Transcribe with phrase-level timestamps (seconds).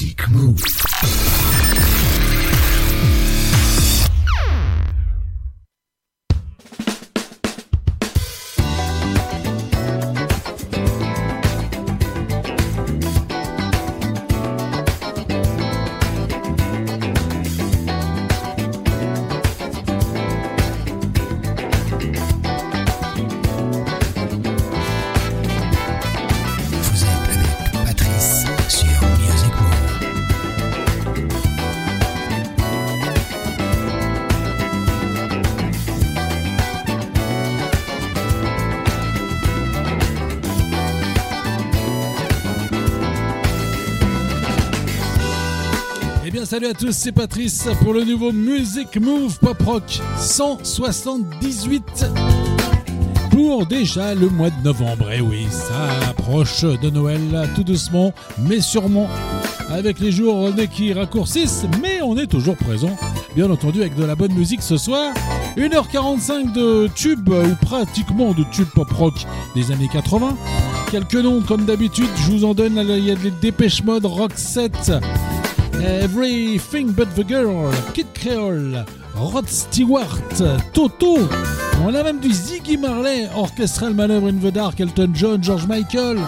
[0.00, 1.49] Music Move.
[46.60, 52.04] Salut à tous, c'est Patrice pour le nouveau Music Move Pop Rock 178
[53.30, 55.10] pour déjà le mois de novembre.
[55.10, 59.08] Et oui, ça approche de Noël tout doucement, mais sûrement
[59.70, 62.94] avec les journées qui raccourcissent, mais on est toujours présent,
[63.34, 65.14] bien entendu avec de la bonne musique ce soir.
[65.56, 69.14] 1h45 de tubes, ou pratiquement de tubes pop rock
[69.54, 70.36] des années 80.
[70.90, 74.92] Quelques noms comme d'habitude, je vous en donne, il y a des Dépêche Mode, Roxette,
[75.82, 80.20] Everything But The Girl, Kid Creole, Rod Stewart,
[80.72, 81.18] Toto.
[81.82, 86.18] On a même du Ziggy Marley, Orchestral Maneuver in the Dark, Elton John, George Michael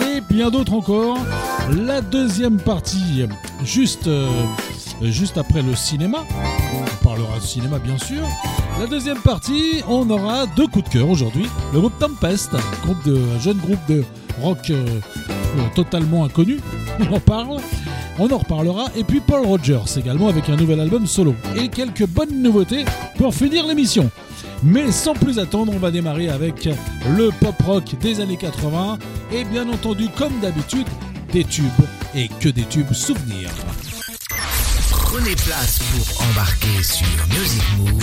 [0.00, 1.18] et bien d'autres encore.
[1.70, 3.26] La deuxième partie,
[3.64, 4.28] juste, euh,
[5.02, 6.18] juste après le cinéma.
[6.74, 8.22] On parlera de cinéma bien sûr.
[8.78, 11.46] La deuxième partie, on aura deux coups de cœur aujourd'hui.
[11.72, 14.04] Le groupe Tempest, un, groupe de, un jeune groupe de
[14.40, 15.00] rock euh,
[15.74, 16.60] totalement inconnu.
[17.00, 17.60] On en parle.
[18.18, 18.86] On en reparlera.
[18.96, 21.34] Et puis Paul Rogers également avec un nouvel album solo.
[21.56, 22.84] Et quelques bonnes nouveautés
[23.18, 24.10] pour finir l'émission.
[24.62, 26.68] Mais sans plus attendre, on va démarrer avec
[27.16, 28.98] le pop rock des années 80.
[29.32, 30.86] Et bien entendu, comme d'habitude,
[31.32, 31.64] des tubes.
[32.14, 33.50] Et que des tubes souvenirs.
[34.90, 37.06] Prenez place pour embarquer sur
[37.38, 38.00] Music Move.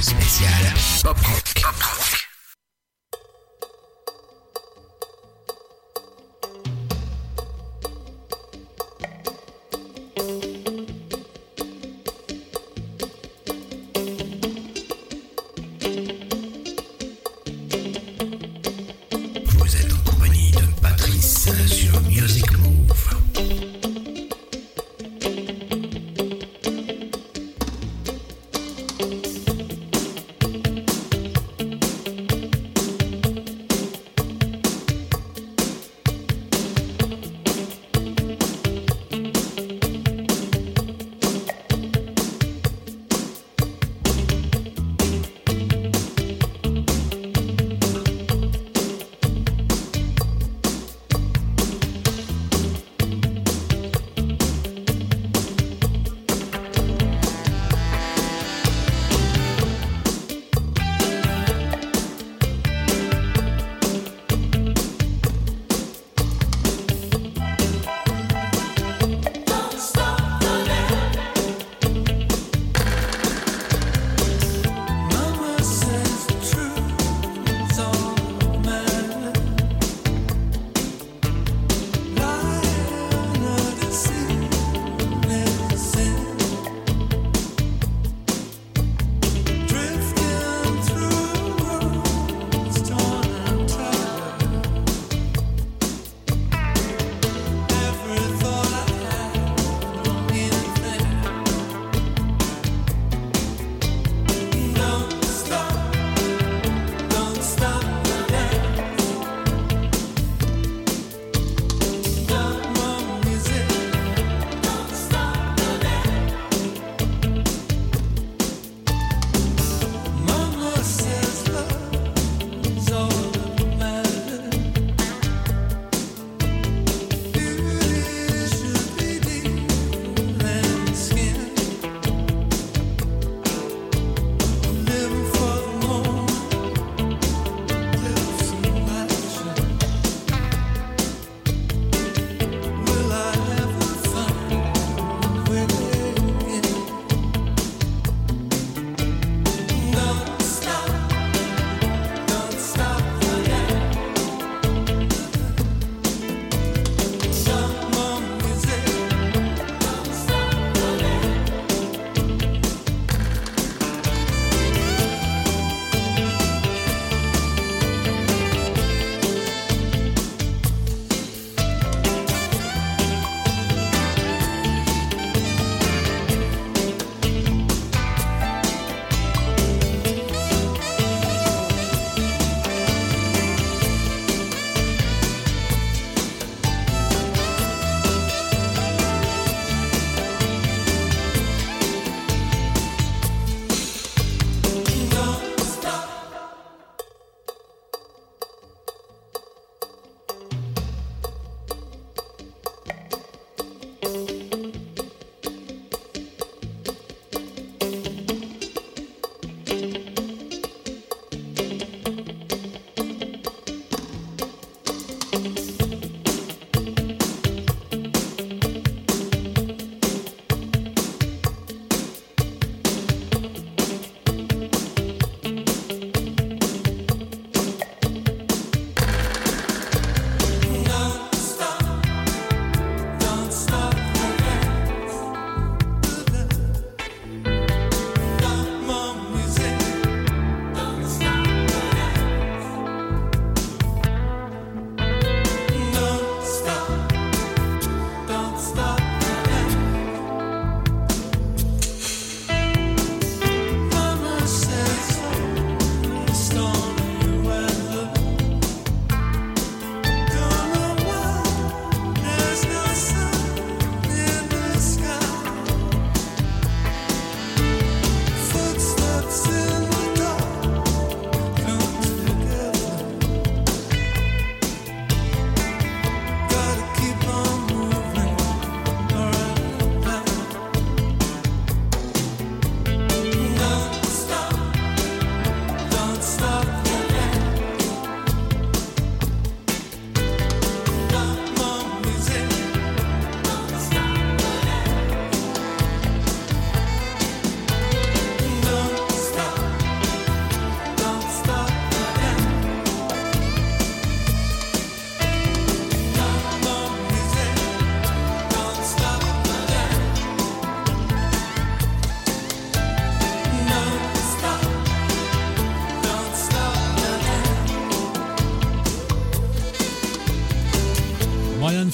[0.00, 1.62] Spécial Pop Rock.
[1.62, 2.31] Vous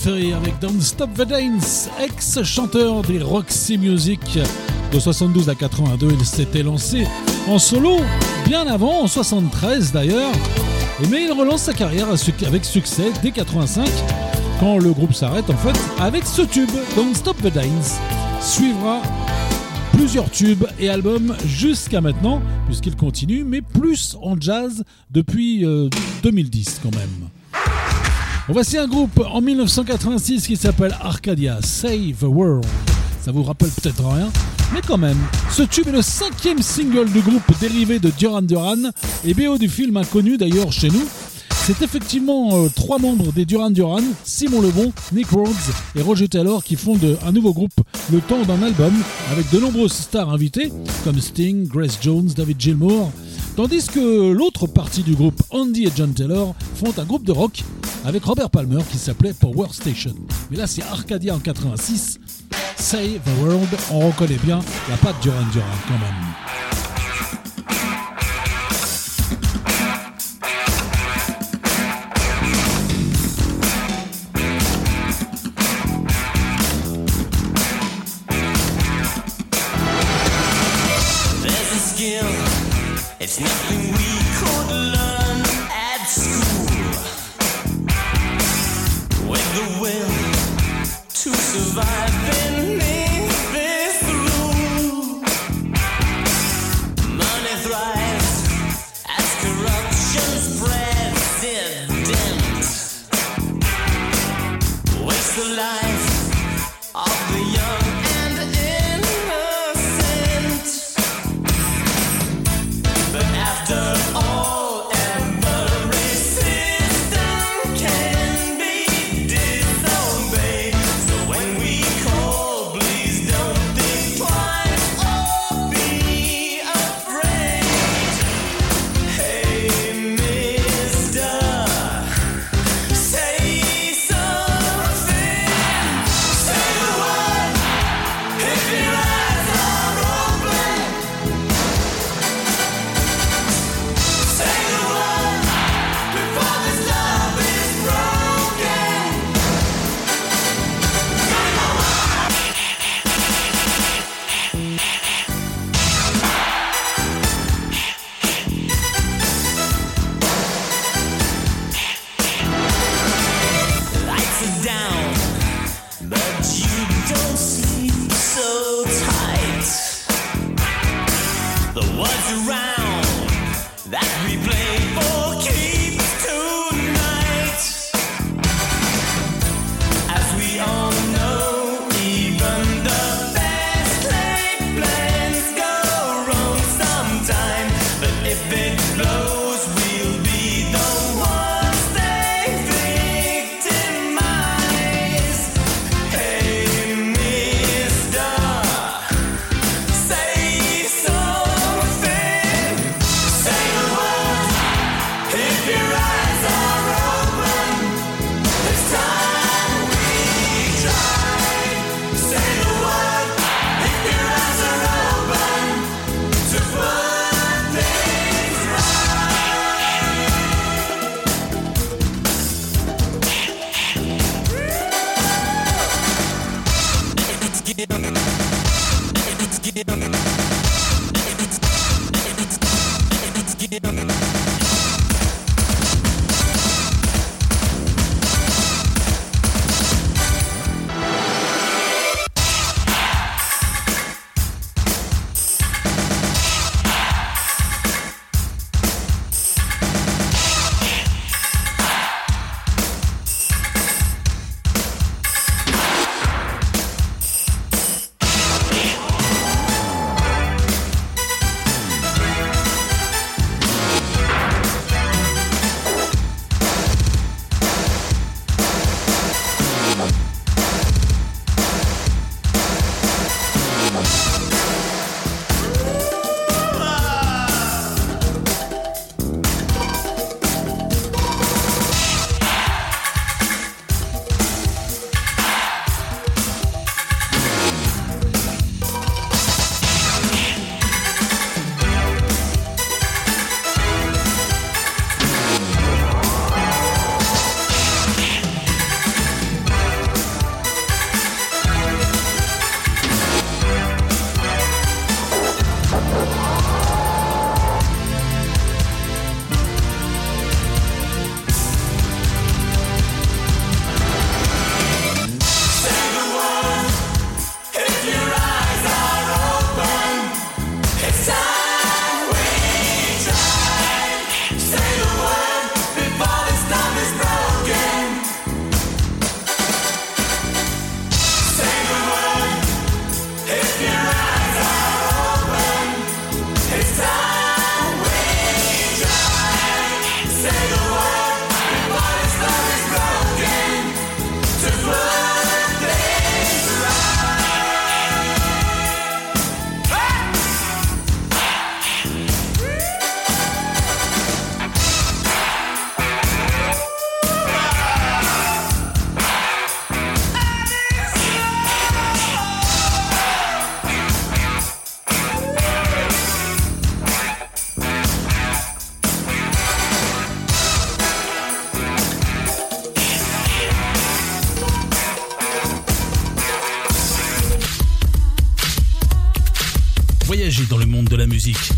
[0.09, 4.39] Avec Don't Stop the Dance, ex-chanteur des Roxy Music.
[4.91, 7.07] De 72 à 82, il s'était lancé
[7.47, 7.99] en solo,
[8.47, 10.33] bien avant, en 73 d'ailleurs.
[11.11, 12.07] Mais il relance sa carrière
[12.47, 13.87] avec succès dès 85,
[14.61, 17.99] quand le groupe s'arrête en fait, avec ce tube, Don't Stop the Dance.
[18.41, 19.03] Suivra
[19.93, 25.67] plusieurs tubes et albums jusqu'à maintenant, puisqu'il continue, mais plus en jazz depuis
[26.23, 27.28] 2010 euh, quand même.
[28.51, 32.65] Voici un groupe en 1986 qui s'appelle Arcadia, Save the World.
[33.21, 34.31] Ça vous rappelle peut-être rien,
[34.73, 35.19] mais quand même.
[35.51, 38.91] Ce tube est le cinquième single du groupe dérivé de Duran Duran
[39.27, 41.07] et BO du film inconnu d'ailleurs chez nous.
[41.51, 45.55] C'est effectivement euh, trois membres des Duran Duran, Simon Lebon, Nick Rhodes
[45.95, 47.79] et Roger Taylor qui fondent un nouveau groupe
[48.11, 48.95] le temps d'un album
[49.31, 50.73] avec de nombreuses stars invitées
[51.05, 53.13] comme Sting, Grace Jones, David Gilmour,
[53.57, 57.63] tandis que l'autre partie du groupe, Andy et John Taylor, font un groupe de rock
[58.09, 60.15] avec Robert Palmer qui s'appelait Power Station.
[60.51, 62.19] Mais là c'est Arcadia en 86,
[62.77, 66.68] Save the World, on reconnaît bien la patte Duran Duran quand même.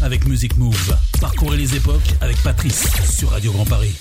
[0.00, 0.97] avec Music Move.
[1.21, 3.95] Parcourez les époques avec Patrice sur Radio Grand Paris.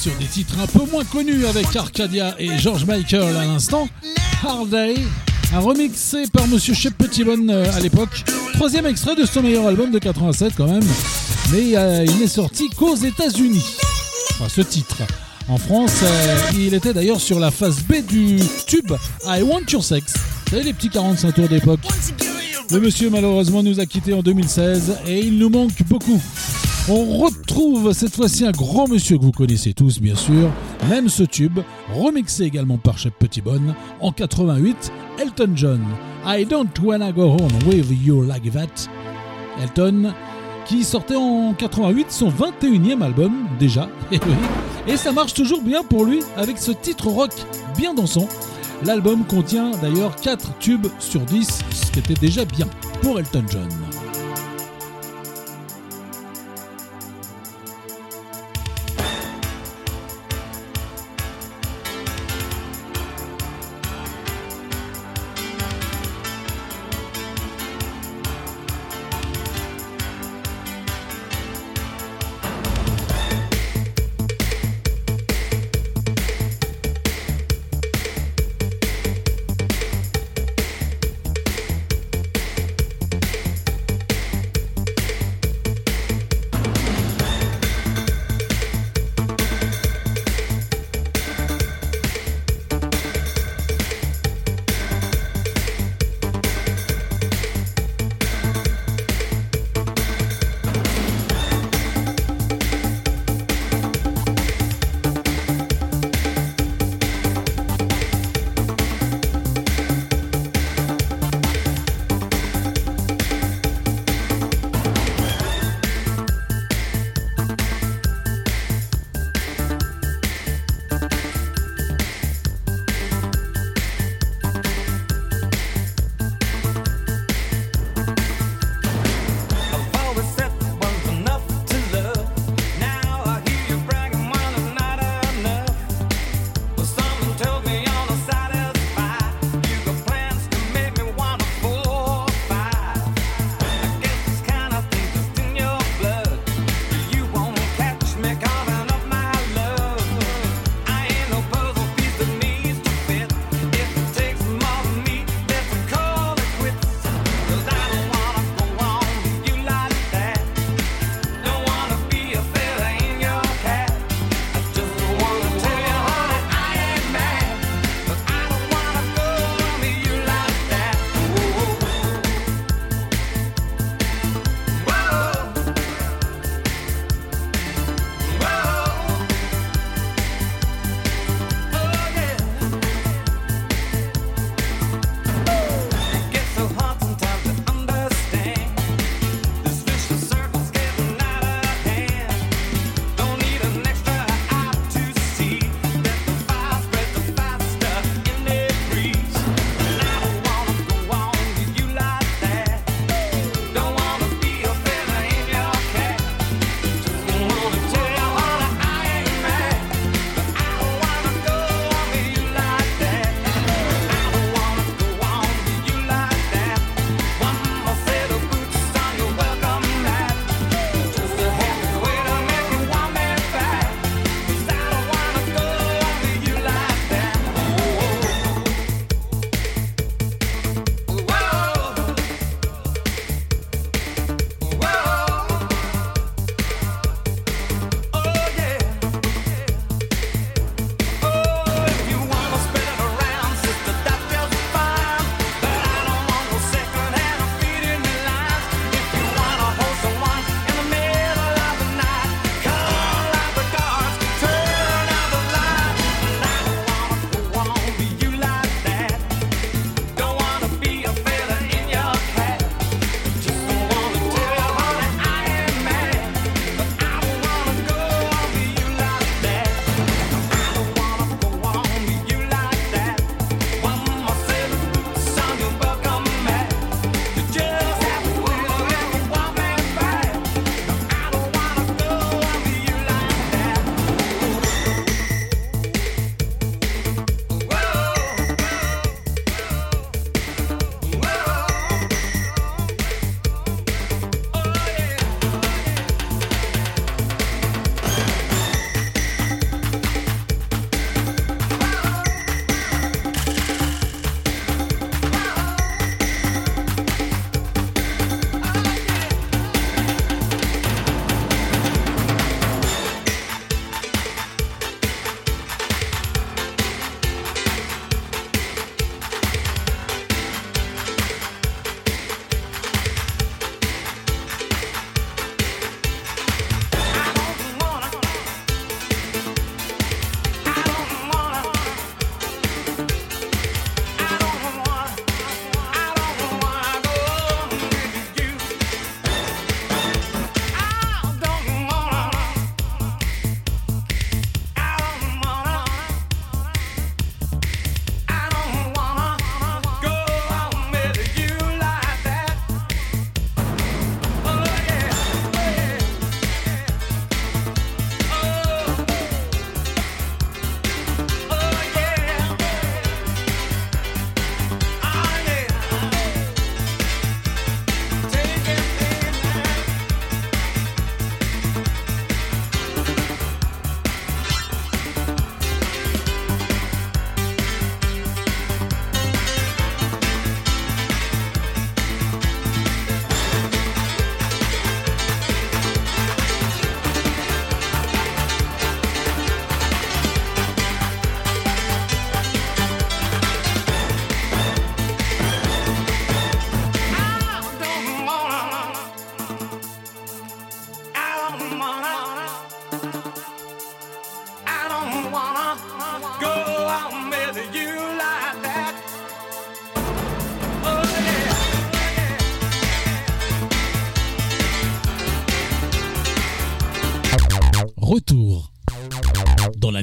[0.00, 3.88] Sur des titres un peu moins connus avec Arcadia et George Michael à l'instant.
[4.46, 4.94] Hard Day,
[5.52, 8.24] un remixé par Monsieur Shep Pettibone euh, à l'époque.
[8.54, 10.84] Troisième extrait de son meilleur album de 87 quand même.
[11.52, 13.64] Mais euh, il n'est sorti qu'aux États-Unis.
[14.32, 14.98] Enfin, ce titre.
[15.48, 18.92] En France, euh, il était d'ailleurs sur la phase B du tube
[19.26, 20.14] I Want Your Sex.
[20.14, 21.80] Vous savez, les petits 45 tours d'époque.
[22.70, 26.20] Le monsieur malheureusement nous a quittés en 2016 et il nous manque beaucoup.
[26.88, 27.04] On
[27.58, 30.48] retrouve cette fois-ci un grand monsieur que vous connaissez tous bien sûr,
[30.88, 31.58] même ce tube,
[31.92, 35.80] remixé également par Shep Pettibone en 88, Elton John.
[36.24, 38.88] I don't wanna go home with you like that.
[39.60, 40.12] Elton
[40.66, 45.82] qui sortait en 88 son 21e album déjà, et oui, et ça marche toujours bien
[45.82, 47.32] pour lui avec ce titre rock
[47.76, 48.28] bien dansant.
[48.84, 52.68] L'album contient d'ailleurs 4 tubes sur 10, ce qui était déjà bien
[53.02, 53.87] pour Elton John.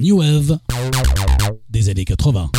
[0.05, 0.59] New Wave
[1.67, 2.51] des années 80.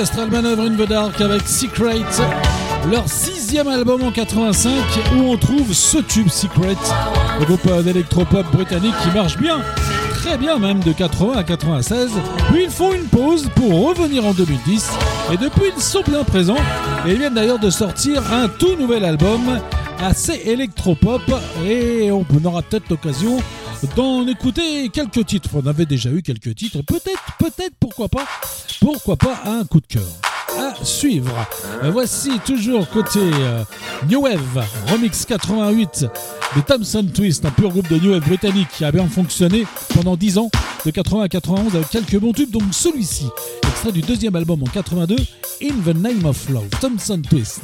[0.00, 2.00] Orchestral Maneuver in the Dark avec Secret,
[2.90, 4.72] leur sixième album en 85
[5.14, 6.74] où on trouve ce tube Secret,
[7.38, 9.60] le groupe d'électropop britannique qui marche bien,
[10.14, 12.12] très bien même de 80 à 96.
[12.50, 14.90] Puis ils font une pause pour revenir en 2010
[15.34, 16.56] et depuis ils sont bien présents.
[17.06, 19.60] Et ils viennent d'ailleurs de sortir un tout nouvel album
[20.02, 21.20] assez électropop.
[21.66, 23.36] Et on aura peut-être l'occasion
[23.96, 25.50] d'en écouter quelques titres.
[25.54, 28.24] On avait déjà eu quelques titres, peut-être, peut-être, pourquoi pas,
[28.80, 30.06] pourquoi pas un coup de cœur.
[30.58, 31.46] À suivre.
[31.84, 33.62] Euh, Voici toujours côté euh,
[34.08, 36.06] New Wave, Remix 88
[36.56, 39.64] de Thompson Twist, un pur groupe de New Wave britannique qui a bien fonctionné
[39.94, 40.50] pendant 10 ans,
[40.84, 43.28] de 80 à 91 avec quelques bons tubes, donc celui-ci,
[43.68, 45.16] extrait du deuxième album en 82,
[45.62, 47.60] In the Name of Love, Thompson Twist.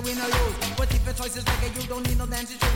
[0.00, 0.76] winner, we no lose.
[0.76, 2.67] But if your choice is reggae, you don't need no dancing.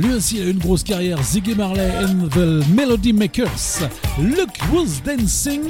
[0.00, 1.22] Lui aussi a une grosse carrière.
[1.22, 3.82] Ziggy Marley and the Melody Makers.
[4.18, 5.60] Luke was dancing,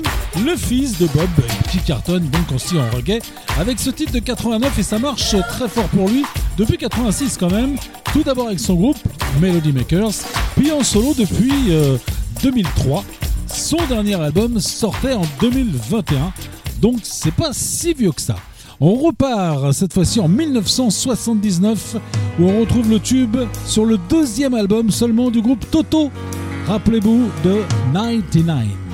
[0.45, 1.29] le fils de Bob,
[1.73, 3.21] qui cartonne donc aussi en reggae
[3.59, 6.25] avec ce titre de 89 et ça marche très fort pour lui
[6.57, 7.75] depuis 86 quand même.
[8.13, 8.99] Tout d'abord avec son groupe
[9.41, 10.15] Melody Makers,
[10.57, 11.97] puis en solo depuis euh,
[12.43, 13.05] 2003.
[13.49, 16.33] Son dernier album sortait en 2021,
[16.81, 18.37] donc c'est pas si vieux que ça.
[18.79, 21.97] On repart cette fois-ci en 1979
[22.41, 23.37] où on retrouve le tube
[23.67, 26.11] sur le deuxième album seulement du groupe Toto.
[26.67, 27.59] Rappelez-vous de
[27.93, 28.90] 99.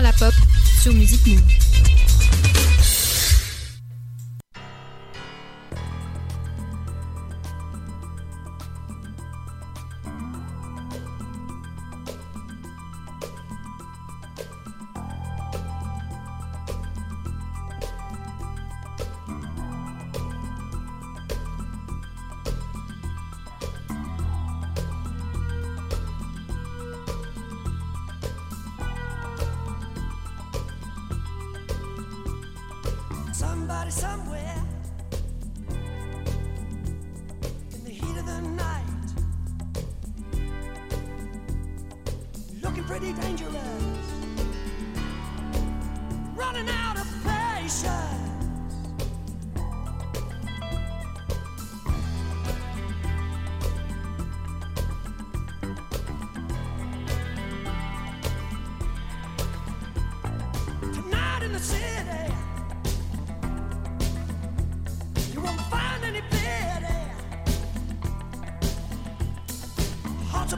[0.00, 0.34] La pop
[0.82, 1.59] sur Music Move.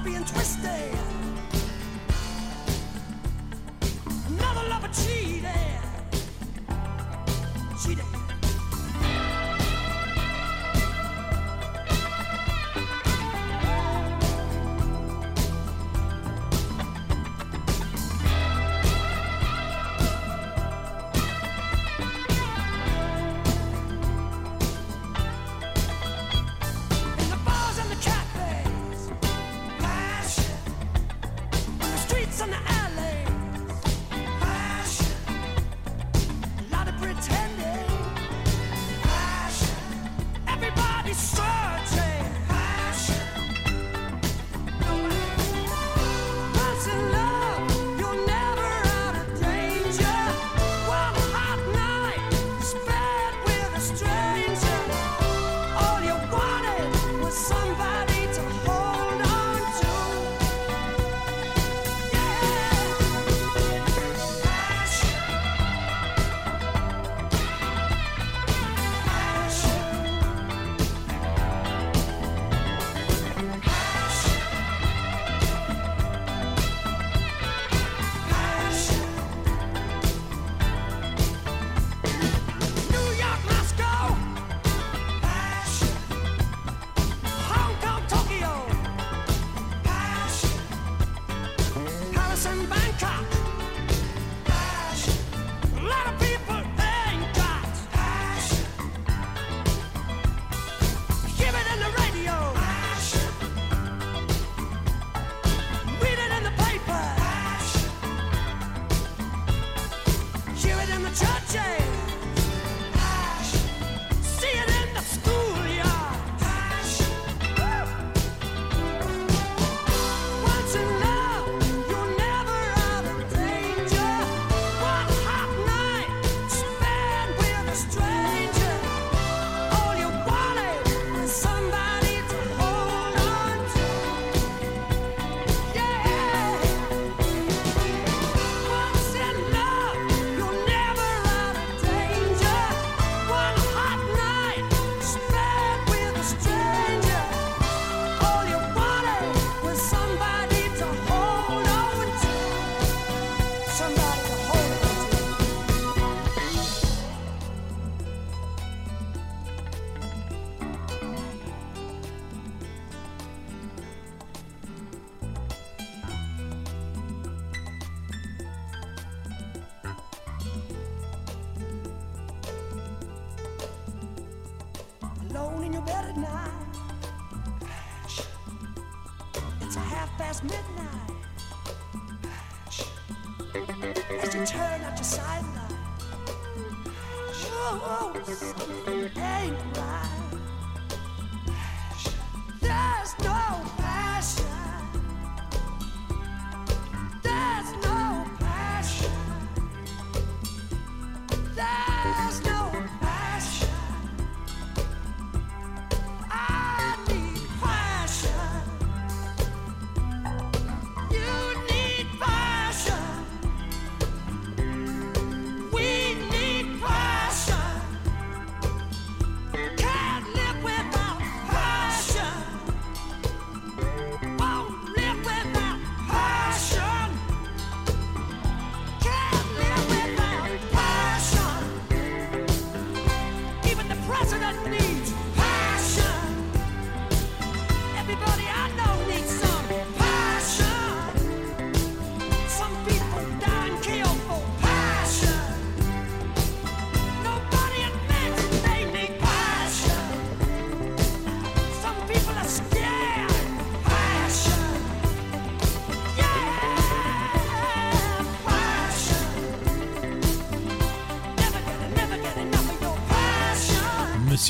[0.02, 1.21] be and twisted.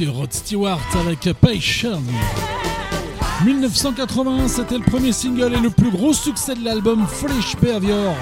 [0.09, 2.03] Rod Stewart avec Passion.
[3.45, 8.15] 1981, c'était le premier single et le plus gros succès de l'album Foolish Behavior.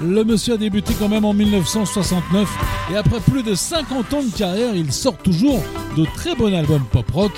[0.00, 2.48] Le monsieur a débuté quand même en 1969
[2.92, 5.60] et après plus de 50 ans de carrière, il sort toujours
[5.96, 7.32] de très bons albums pop rock.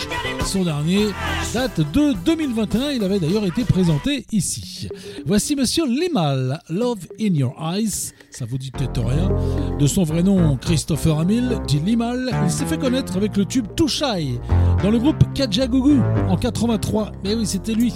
[0.44, 1.06] Son dernier
[1.54, 4.88] date de 2021, il avait d'ailleurs été présenté ici.
[5.24, 9.30] Voici monsieur Limal, Love in Your Eyes, ça vous dit peut-être rien.
[9.78, 13.66] De son vrai nom, Christopher Hamill, dit Limal, il s'est fait connaître avec le tube
[13.74, 14.38] Too Shy
[14.82, 17.12] dans le groupe Kajagougou en 83.
[17.24, 17.92] Mais oui, c'était lui.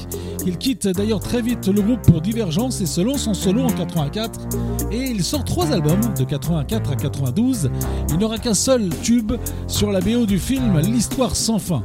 [0.46, 3.70] Il quitte d'ailleurs très vite le groupe pour Divergence et se lance en solo en
[3.70, 4.40] 84.
[4.92, 7.70] Et il sort trois albums de 84 à 92.
[8.10, 9.32] Il n'aura qu'un seul tube
[9.66, 11.82] sur la BO du film L'Histoire sans fin,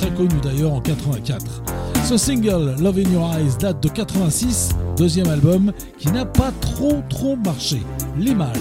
[0.00, 1.62] très connu d'ailleurs en 84.
[2.04, 7.02] Ce single, Love in Your Eyes, date de 86, deuxième album qui n'a pas trop
[7.08, 7.80] trop marché.
[8.18, 8.56] Limal,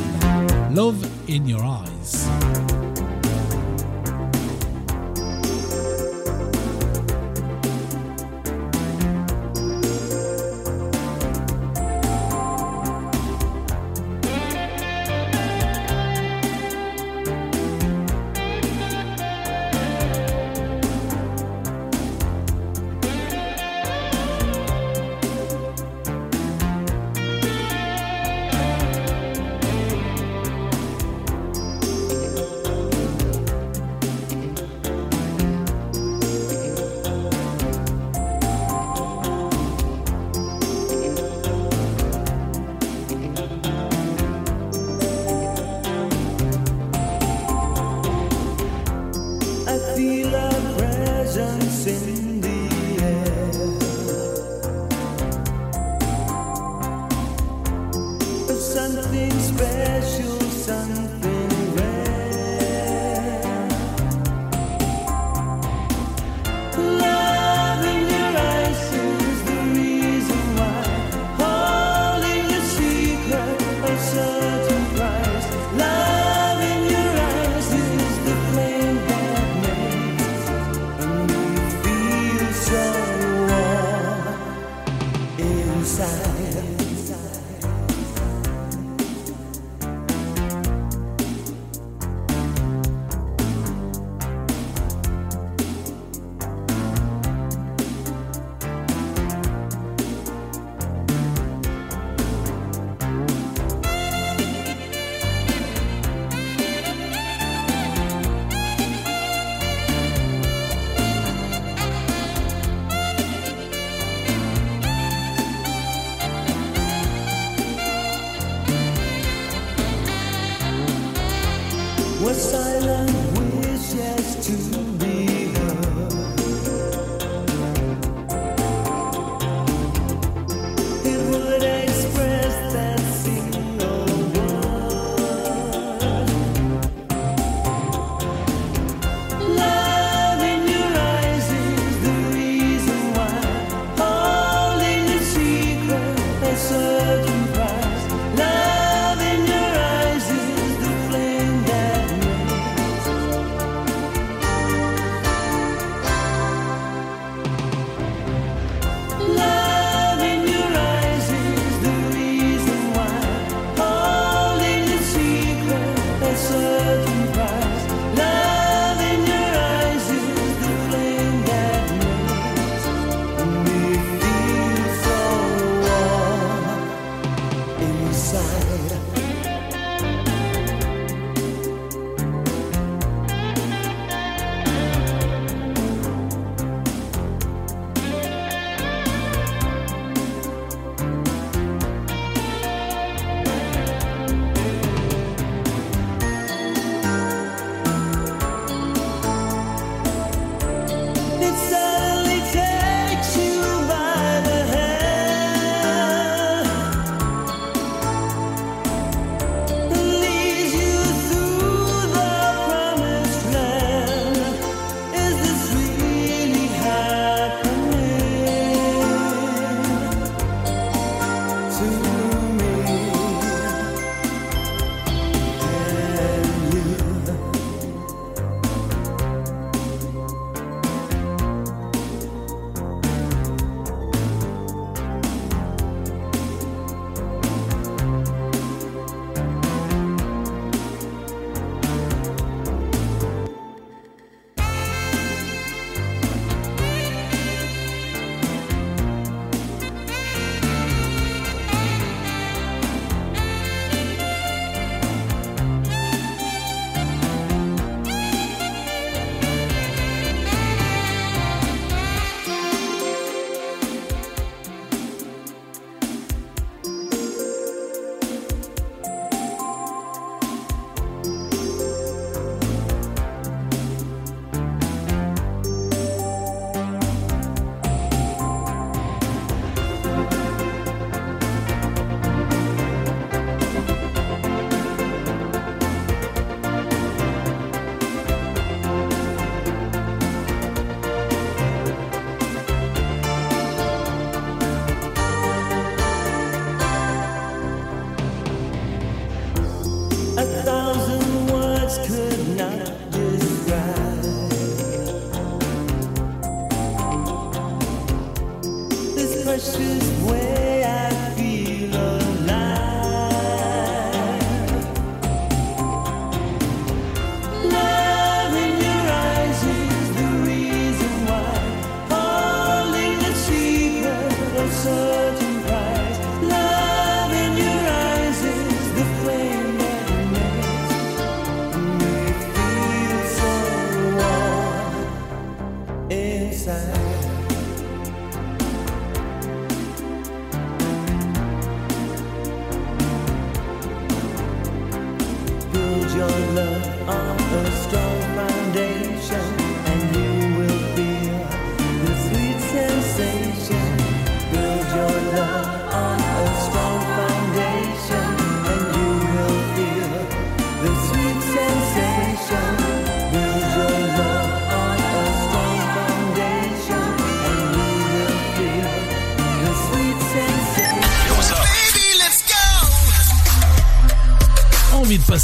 [0.71, 2.68] Love in Your Eyes.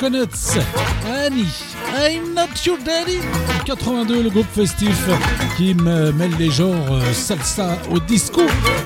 [0.00, 0.56] Coconuts,
[1.04, 1.44] Annie,
[1.94, 3.18] I'm Not Your Daddy.
[3.66, 4.98] 82, le groupe festif
[5.58, 8.40] qui mêle les genres euh, salsa au disco,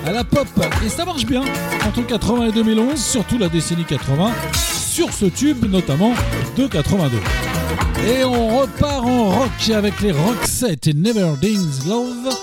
[0.05, 0.49] à la pop.
[0.85, 1.45] Et ça marche bien
[1.87, 4.33] entre 80 et 2011, surtout la décennie 80,
[4.91, 6.15] sur ce tube notamment
[6.57, 7.17] de 82.
[8.09, 12.35] Et on repart en rock avec les Roxette et Never Dings Love.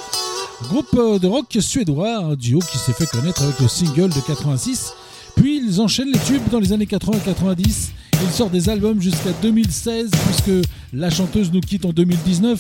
[0.70, 4.94] Groupe euh, de rock suédois, duo qui s'est fait connaître avec le single de 86
[5.36, 7.92] puis ils enchaînent les tubes dans les années 80 et 90
[8.24, 12.60] il sort des albums jusqu'à 2016, puisque la chanteuse nous quitte en 2019.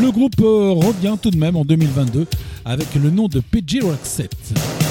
[0.00, 2.26] Le groupe euh, revient tout de même en 2022
[2.64, 4.81] avec le nom de PG Rock 7.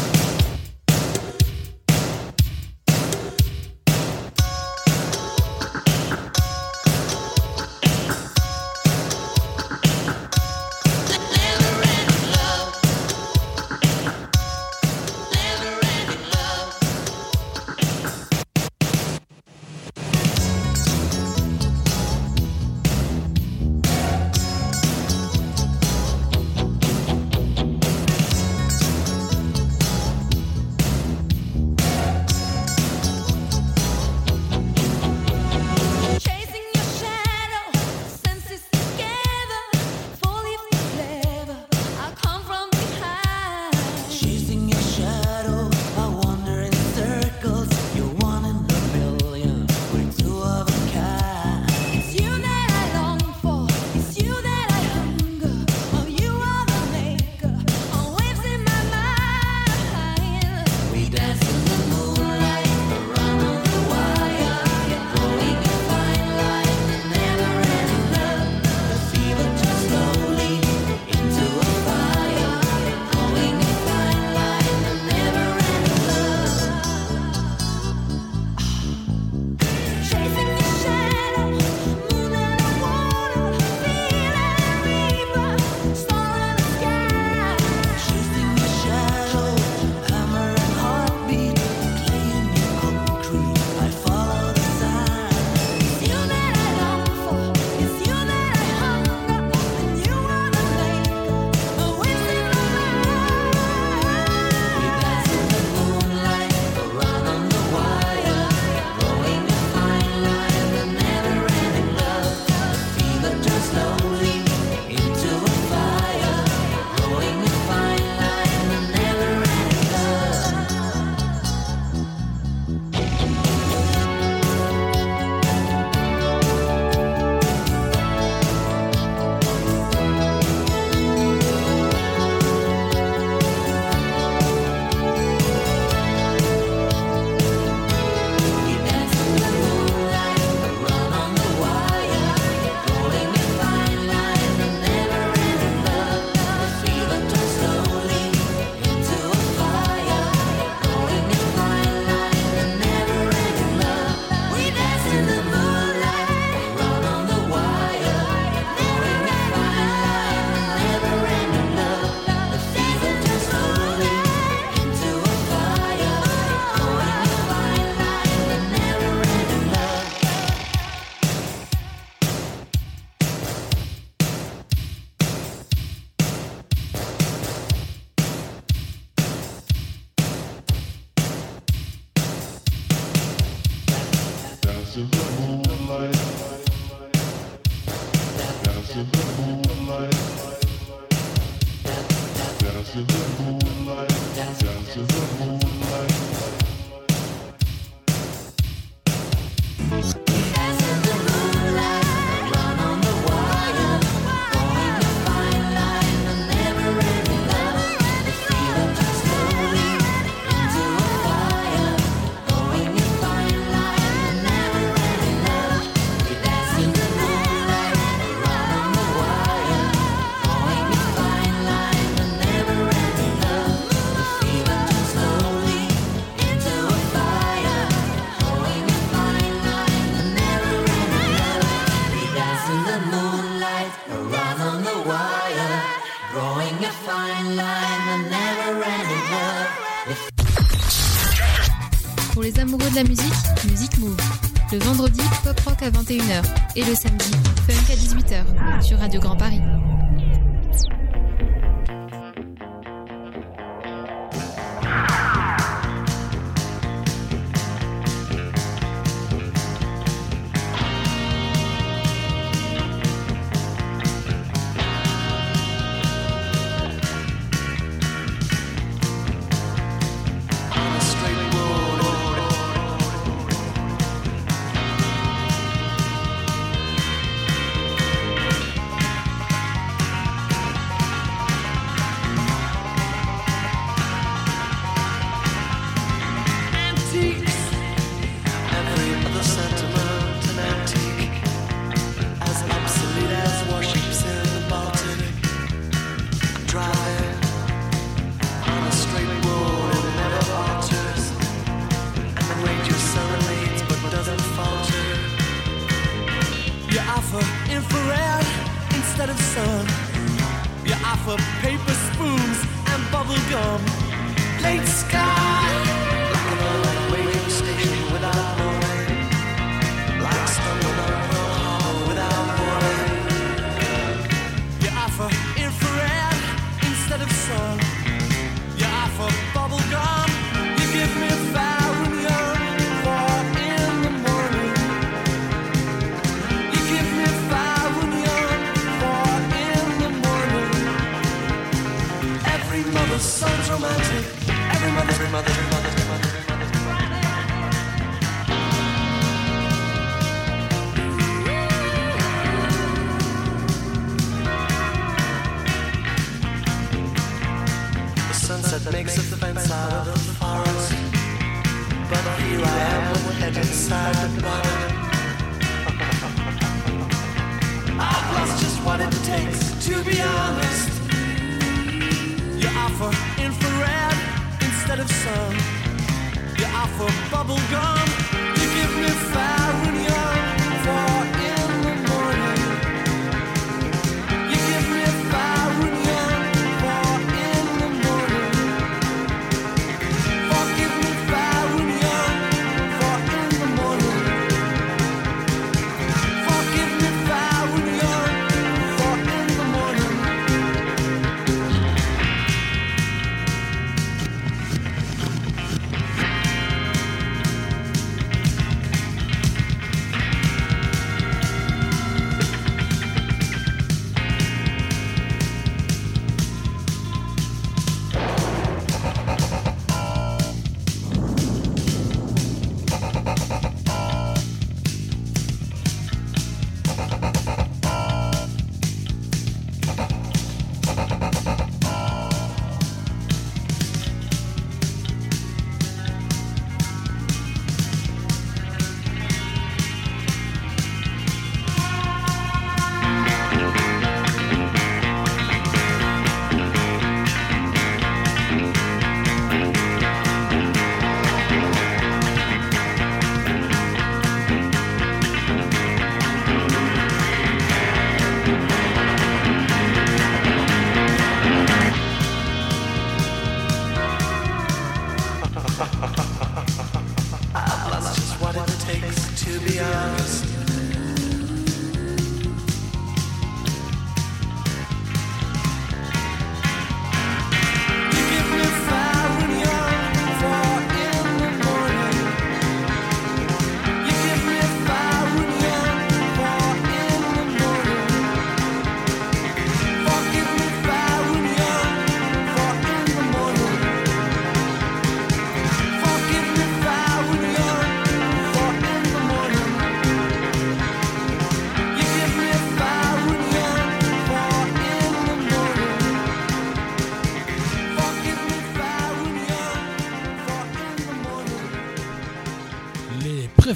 [245.83, 246.43] à 21h
[246.75, 247.32] et le samedi,
[247.67, 249.62] Funk à 18h sur Radio Grand Paris.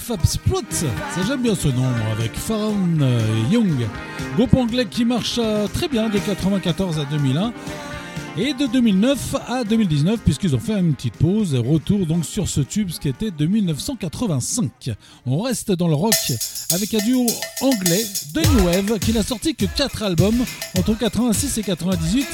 [0.05, 0.61] Fab Splot.
[0.69, 0.85] Ça
[1.27, 3.19] j'aime bien ce nombre avec Pharaon euh,
[3.49, 3.87] Young,
[4.35, 7.51] groupe anglais qui marche euh, très bien de 94 à 2001
[8.37, 11.55] et de 2009 à 2019 puisqu'ils ont fait une petite pause.
[11.55, 14.91] et Retour donc sur ce tube ce qui était de 1985.
[15.25, 16.13] On reste dans le rock
[16.71, 17.25] avec un duo
[17.61, 18.05] anglais
[18.35, 20.45] de New Wave qui n'a sorti que 4 albums
[20.77, 22.27] entre 86 et 98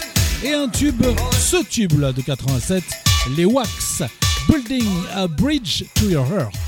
[0.44, 1.06] et un tube,
[1.40, 2.84] ce tube là de 87,
[3.38, 4.04] les Wax.
[4.50, 6.61] Building a Bridge to Your Heart.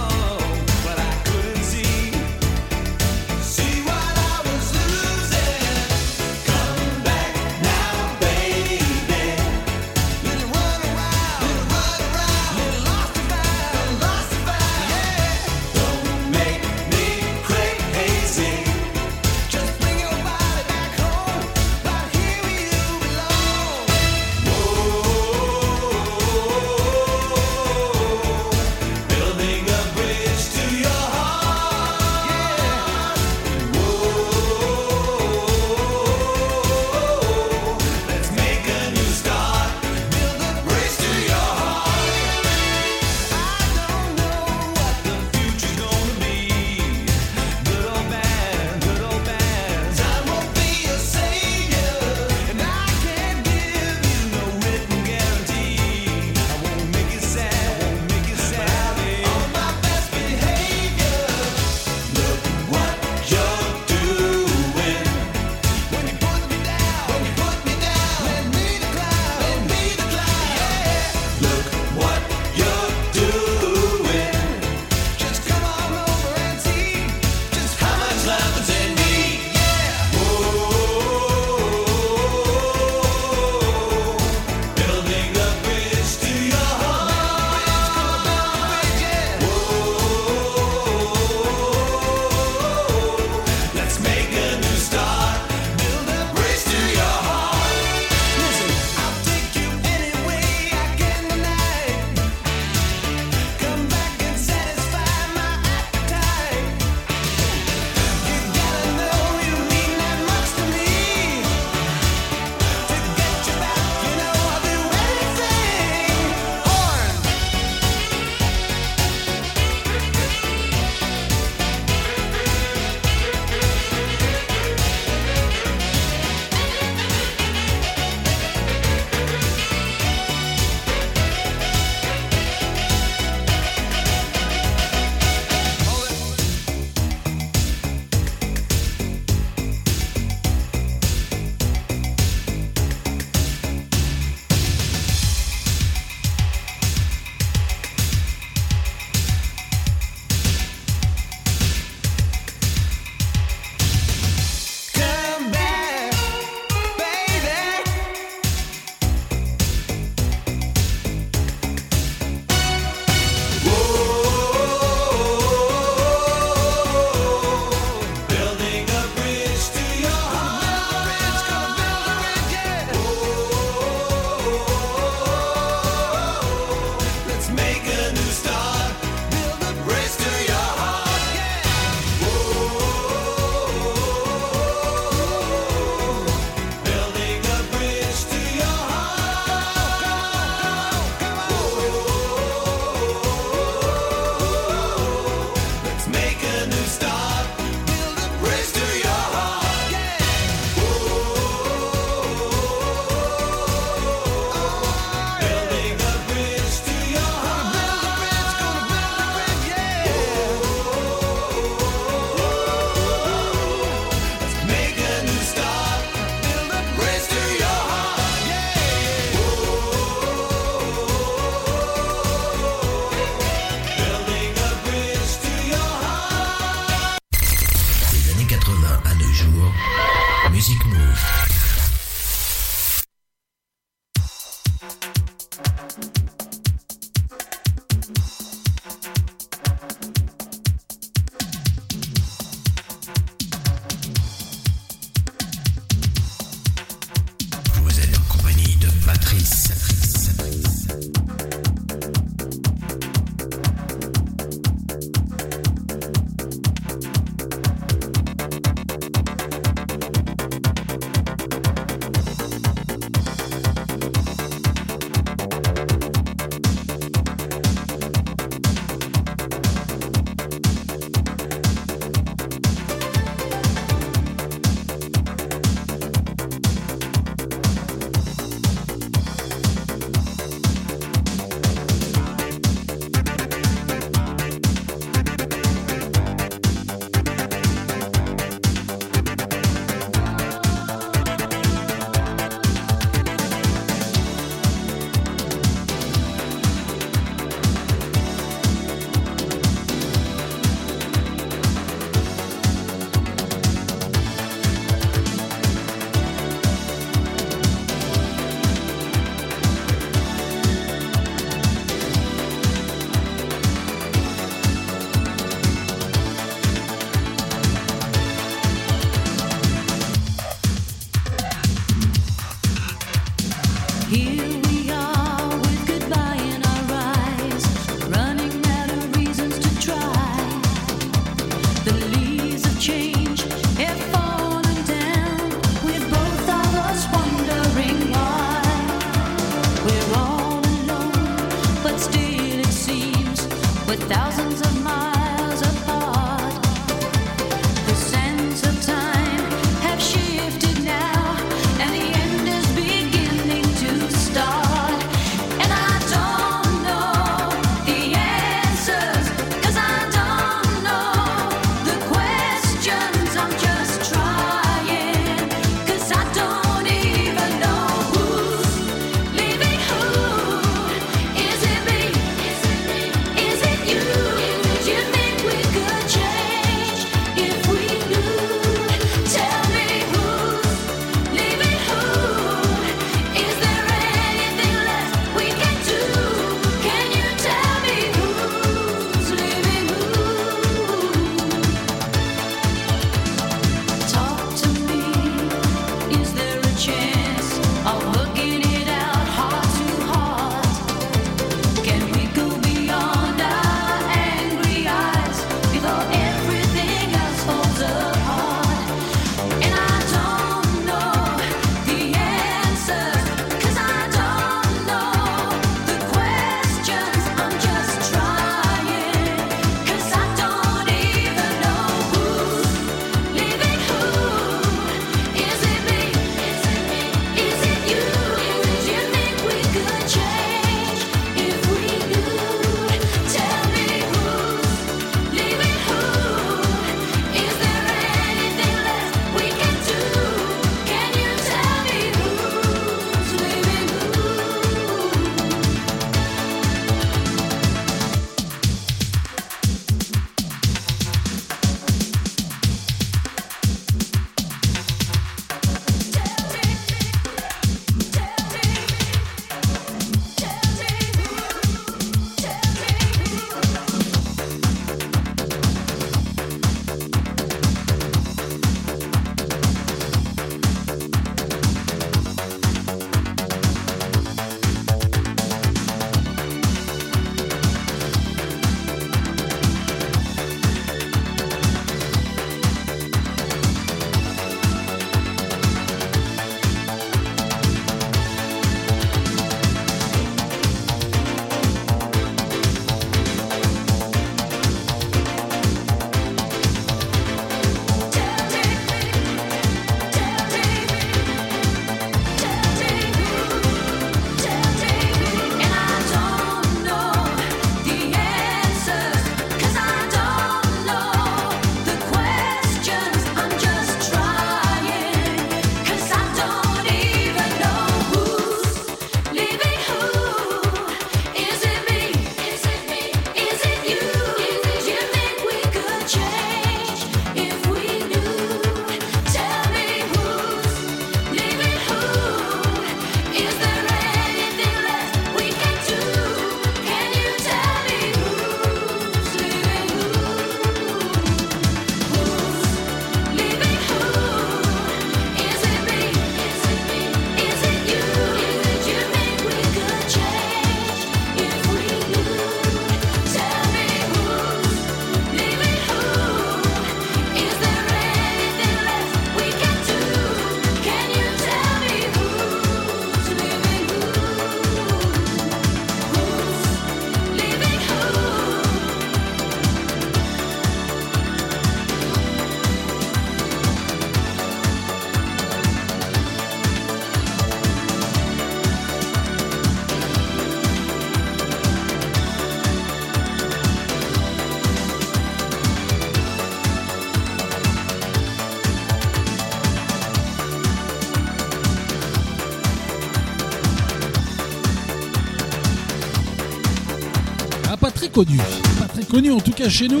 [598.14, 598.38] Connue.
[598.78, 600.00] Pas très connue en tout cas chez nous.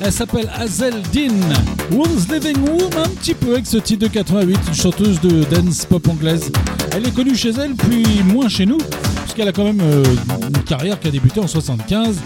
[0.00, 1.34] Elle s'appelle Hazel Dean.
[1.92, 5.86] Who's Living Room un petit peu avec ce titre de 88, une chanteuse de dance
[5.86, 6.50] pop anglaise.
[6.92, 8.78] Elle est connue chez elle, puis moins chez nous,
[9.22, 10.02] puisqu'elle a quand même euh,
[10.48, 12.16] une carrière qui a débuté en 75.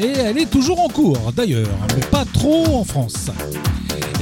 [0.00, 3.30] Et elle est toujours en cours d'ailleurs, mais pas trop en France.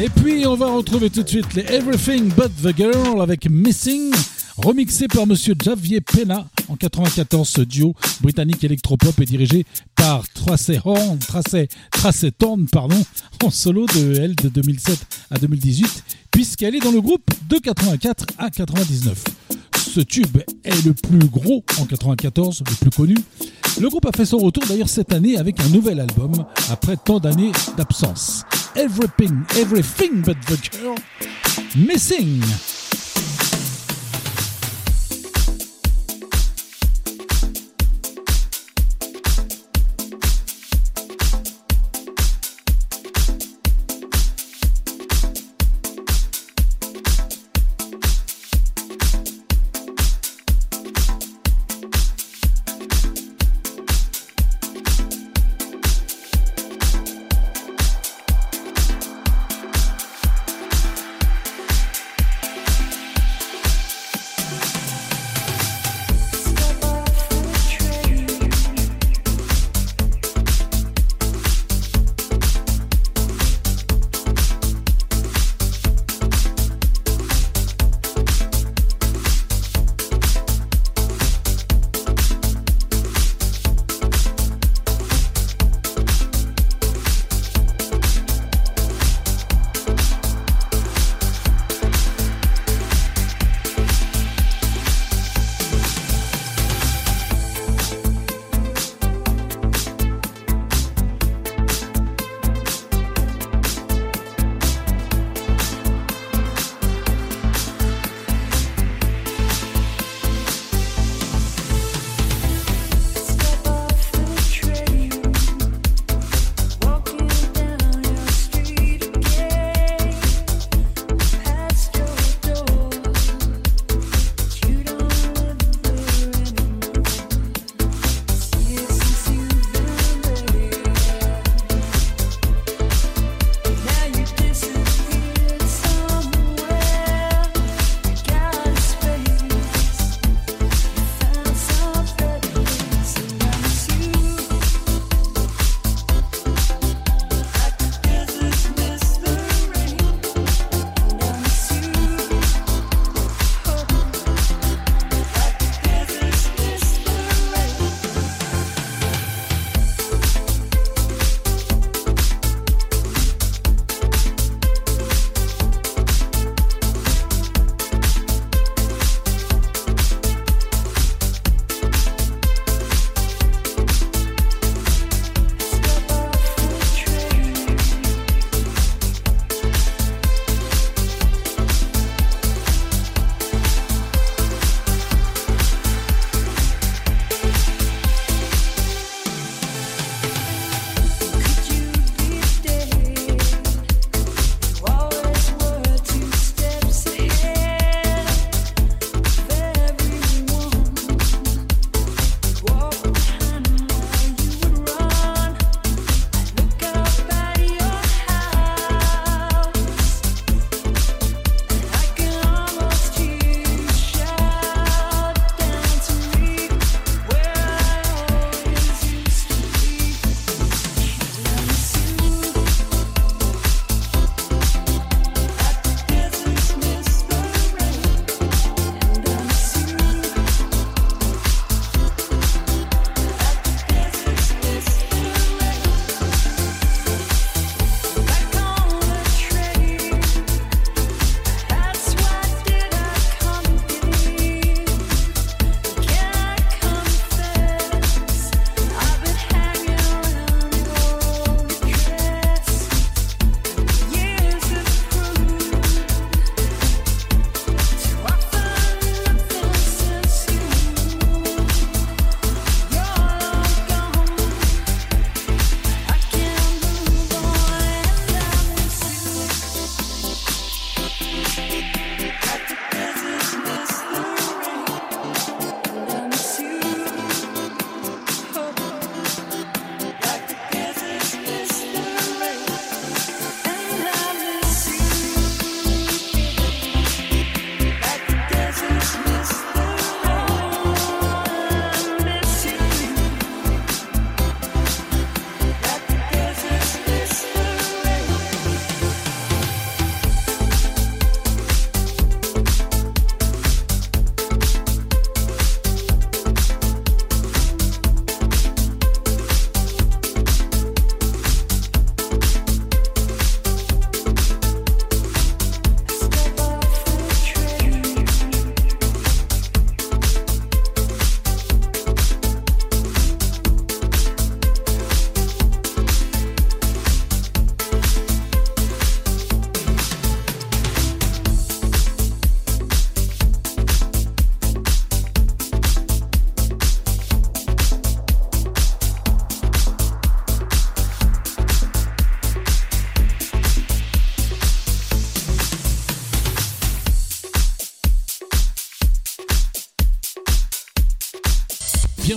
[0.00, 4.12] Et puis on va retrouver tout de suite les Everything But the Girl avec Missing,
[4.56, 7.48] remixé par monsieur Javier Pena en 94.
[7.48, 9.64] Ce duo britannique électropop est dirigé
[9.96, 13.02] par Tracey Horn, Tracey, Tracey Thorn, pardon,
[13.42, 14.98] en solo de elle de 2007
[15.30, 19.24] à 2018, puisqu'elle est dans le groupe de 84 à 99.
[19.76, 23.16] Ce tube est le plus gros en 94, le plus connu.
[23.80, 26.32] Le groupe a fait son retour d'ailleurs cette année avec un nouvel album
[26.70, 28.44] après tant d'années d'absence.
[28.74, 30.96] Everything, Everything But the Girl,
[31.76, 32.42] Missing.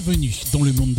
[0.06, 0.94] Bienvenue dans le monde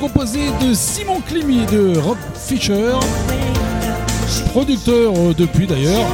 [0.00, 2.94] composé de Simon Climy et de Rob Fisher,
[4.50, 6.06] producteur euh, depuis d'ailleurs,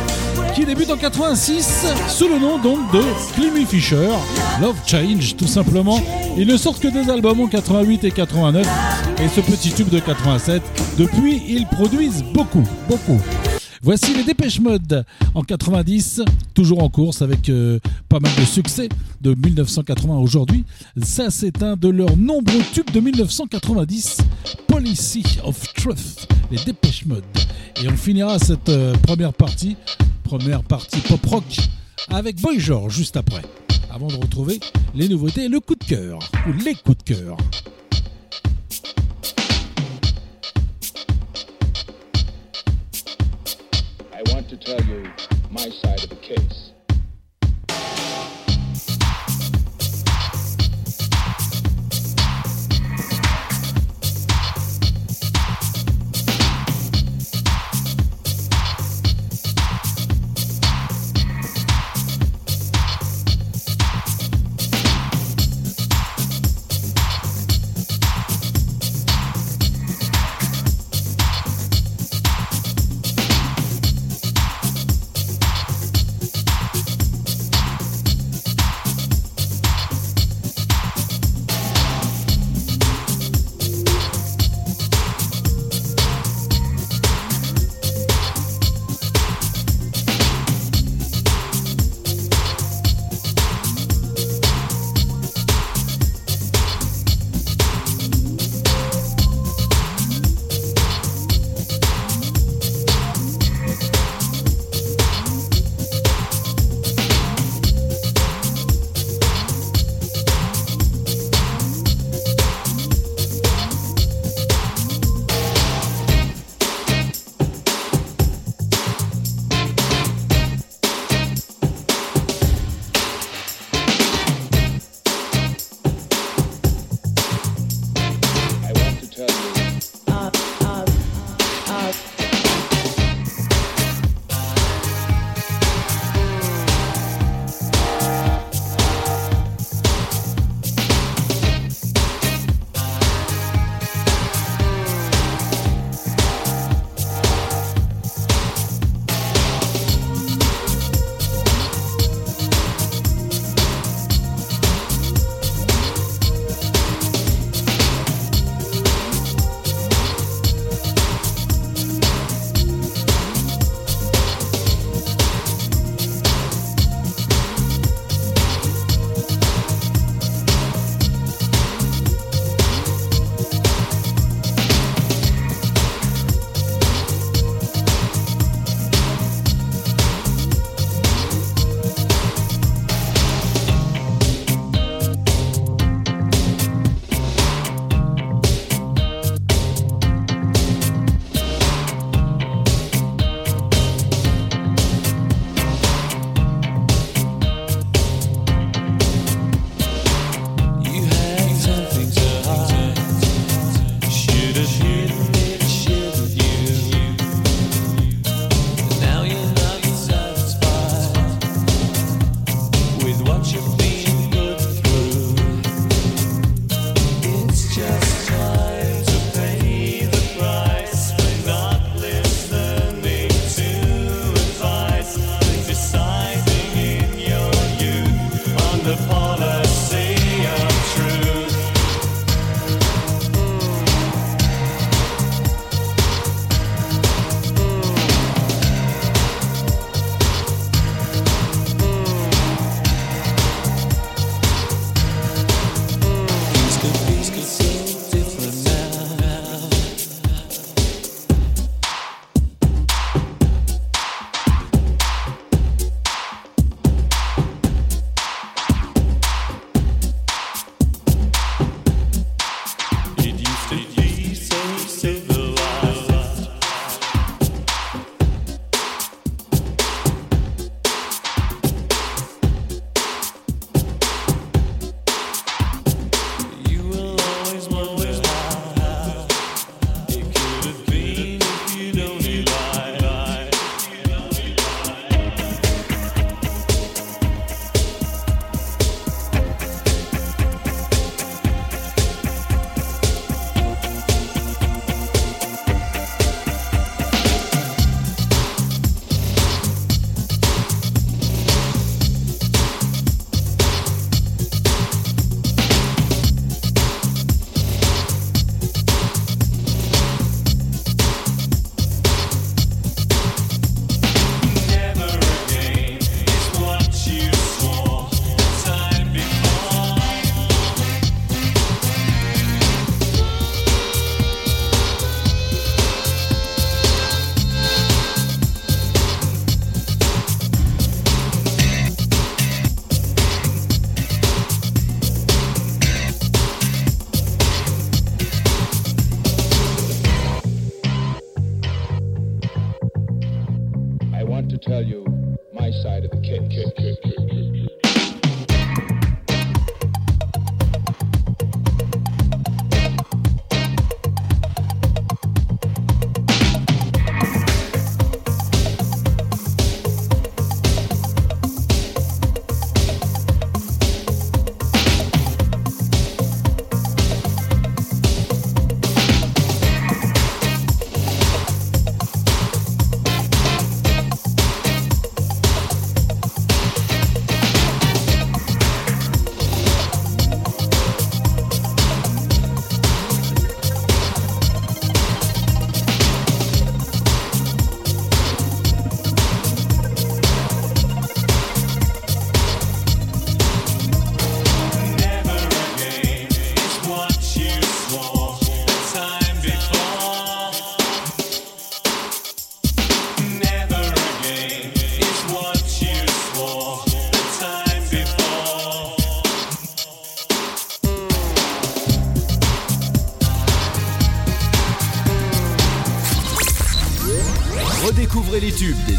[0.57, 3.03] qui débute en 86 sous le nom donc de
[3.35, 4.09] Climy Fisher.
[4.61, 6.01] Love Change tout simplement.
[6.37, 8.67] Ils ne sortent que des albums en 88 et 89
[9.23, 10.63] et ce petit tube de 87.
[10.99, 13.21] Depuis, ils produisent beaucoup, beaucoup.
[13.83, 15.05] Voici les Dépêches Mode
[15.35, 16.23] en 90,
[16.55, 18.89] toujours en course avec euh, pas mal de succès
[19.27, 20.65] de 1980 à aujourd'hui.
[21.03, 24.19] Ça, c'est un de leurs nombreux tubes de 1990,
[24.69, 27.25] Policy of Truth, les Dépêches Mode.
[27.83, 29.77] Et on finira cette euh, première partie,
[30.23, 31.59] première partie pop rock,
[32.09, 33.43] avec George juste après,
[33.91, 34.61] avant de retrouver
[34.95, 37.37] les nouveautés le coup de cœur, ou les coups de cœur.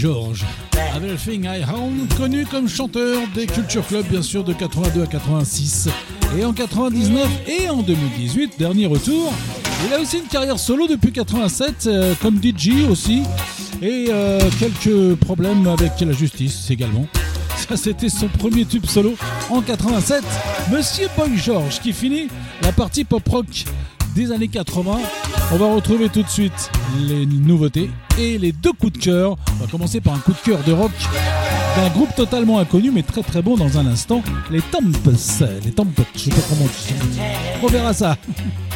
[0.00, 0.46] George.
[0.96, 5.90] Everything I Own, connu comme chanteur des Culture Club, bien sûr, de 82 à 86.
[6.38, 9.30] Et en 99 et en 2018, dernier retour.
[9.86, 13.24] Il a aussi une carrière solo depuis 87, euh, comme DJ aussi.
[13.82, 17.06] Et euh, quelques problèmes avec la justice également.
[17.68, 19.16] Ça, c'était son premier tube solo
[19.50, 20.24] en 87.
[20.72, 22.28] Monsieur Boy George qui finit
[22.62, 23.66] la partie pop rock
[24.14, 24.98] des années 80.
[25.52, 26.70] On va retrouver tout de suite
[27.00, 29.36] les nouveautés et les deux coups de cœur.
[29.52, 30.92] On va commencer par un coup de cœur de rock
[31.76, 34.22] d'un groupe totalement inconnu mais très très bon dans un instant.
[34.50, 35.44] Les Tempest.
[35.64, 37.20] Les Tempest, je sais pas comment on dit.
[37.62, 38.16] On verra ça.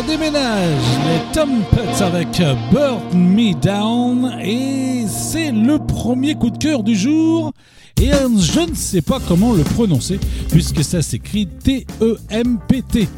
[0.00, 6.58] ça déménage Les Tom Petts avec Burn Me Down et c'est le premier coup de
[6.58, 7.52] cœur du jour
[8.00, 10.18] et euh, je ne sais pas comment le prononcer
[10.50, 13.08] puisque ça s'écrit T-E-M-P-T.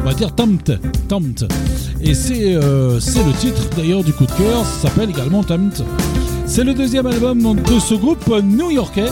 [0.00, 0.72] On va dire Tomt,
[1.08, 1.44] Tomt.
[2.00, 5.84] Et c'est euh, c'est le titre d'ailleurs du coup de cœur, ça s'appelle également Tomt.
[6.46, 9.10] C'est le deuxième album de ce groupe new-yorkais.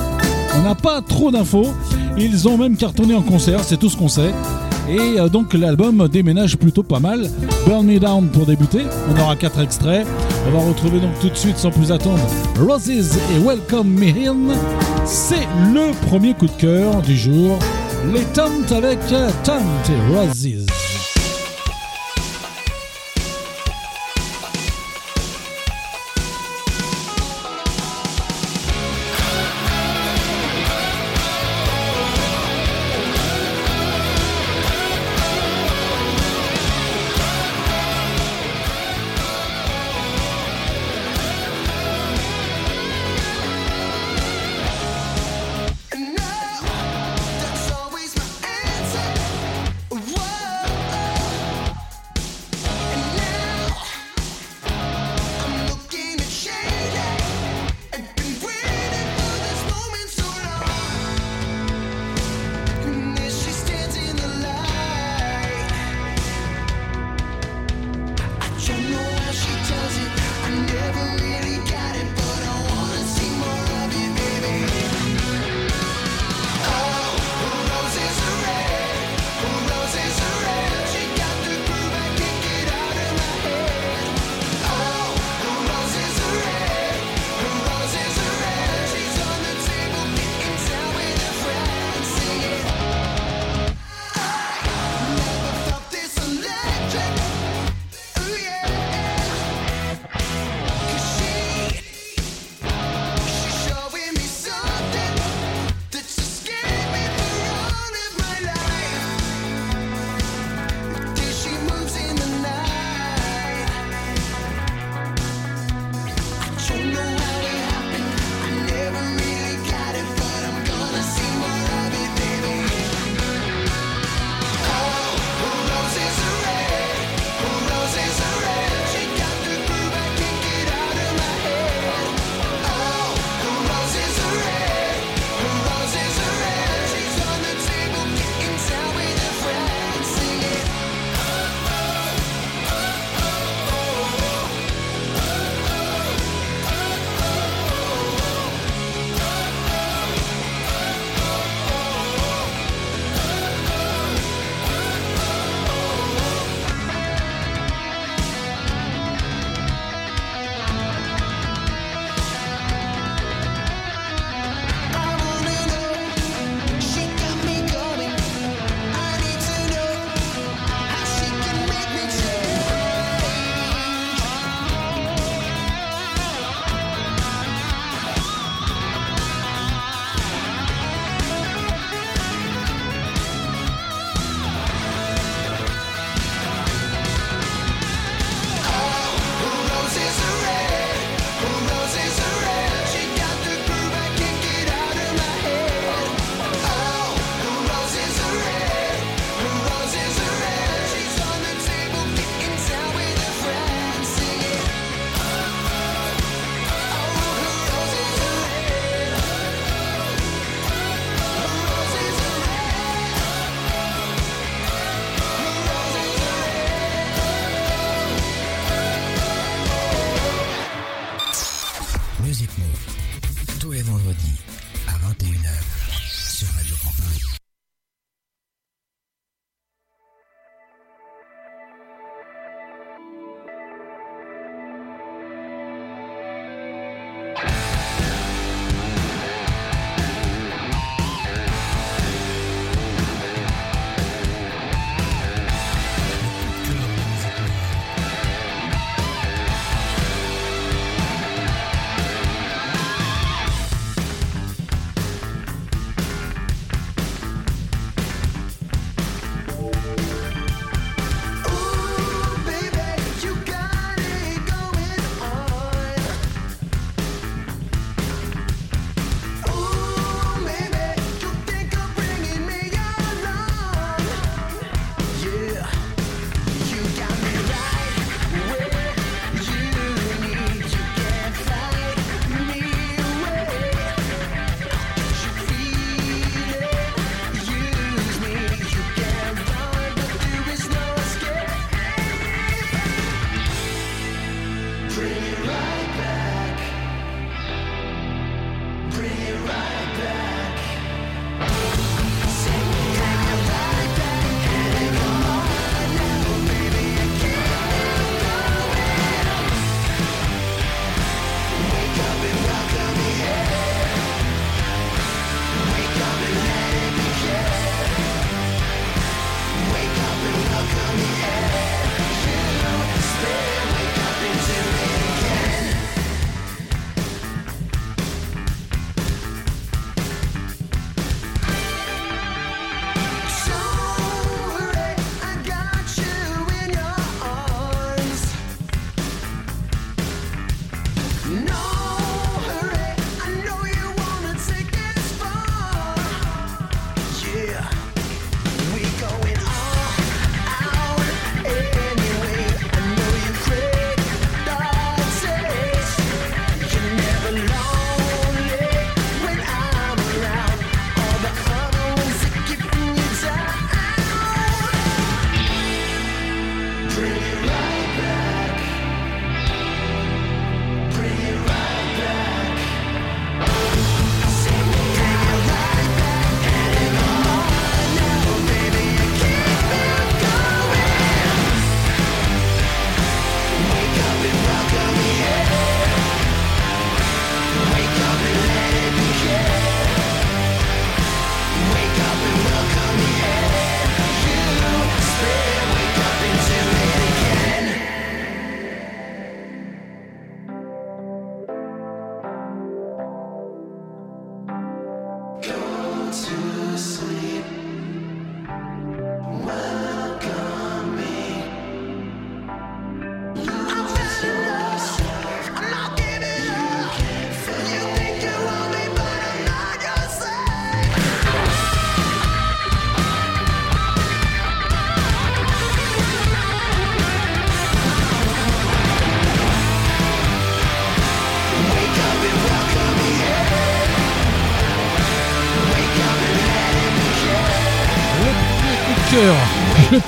[0.56, 1.66] On n'a pas trop d'infos.
[2.16, 4.32] Ils ont même cartonné en concert, c'est tout ce qu'on sait.
[4.89, 7.28] Et euh, donc l'album déménage plutôt pas mal.
[7.66, 8.82] Burn Me Down pour débuter.
[9.11, 10.06] On aura quatre extraits.
[10.47, 12.20] On va retrouver donc tout de suite, sans plus attendre,
[12.59, 14.55] Roses et Welcome Me In.
[15.06, 17.59] C'est le premier coup de cœur du jour.
[18.12, 20.84] Les Tomt avec euh, Tomt et Roses.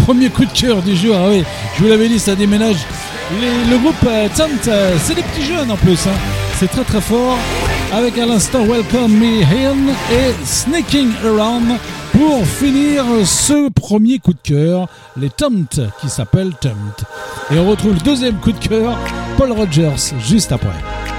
[0.07, 1.17] premier coup de cœur du jour.
[1.19, 1.43] Ah oui,
[1.75, 2.77] je vous l'avais dit, ça déménage.
[3.33, 6.07] Le groupe euh, Tant, euh, c'est des petits jeunes en plus.
[6.07, 6.13] Hein.
[6.61, 7.37] C'est très très fort.
[7.93, 11.77] Avec à l'instant Welcome Me In et Sneaking Around
[12.13, 17.05] pour finir ce premier coup de cœur, les Tomt qui s'appellent Tomt.
[17.51, 18.97] Et on retrouve le deuxième coup de cœur,
[19.37, 21.16] Paul Rogers, juste après.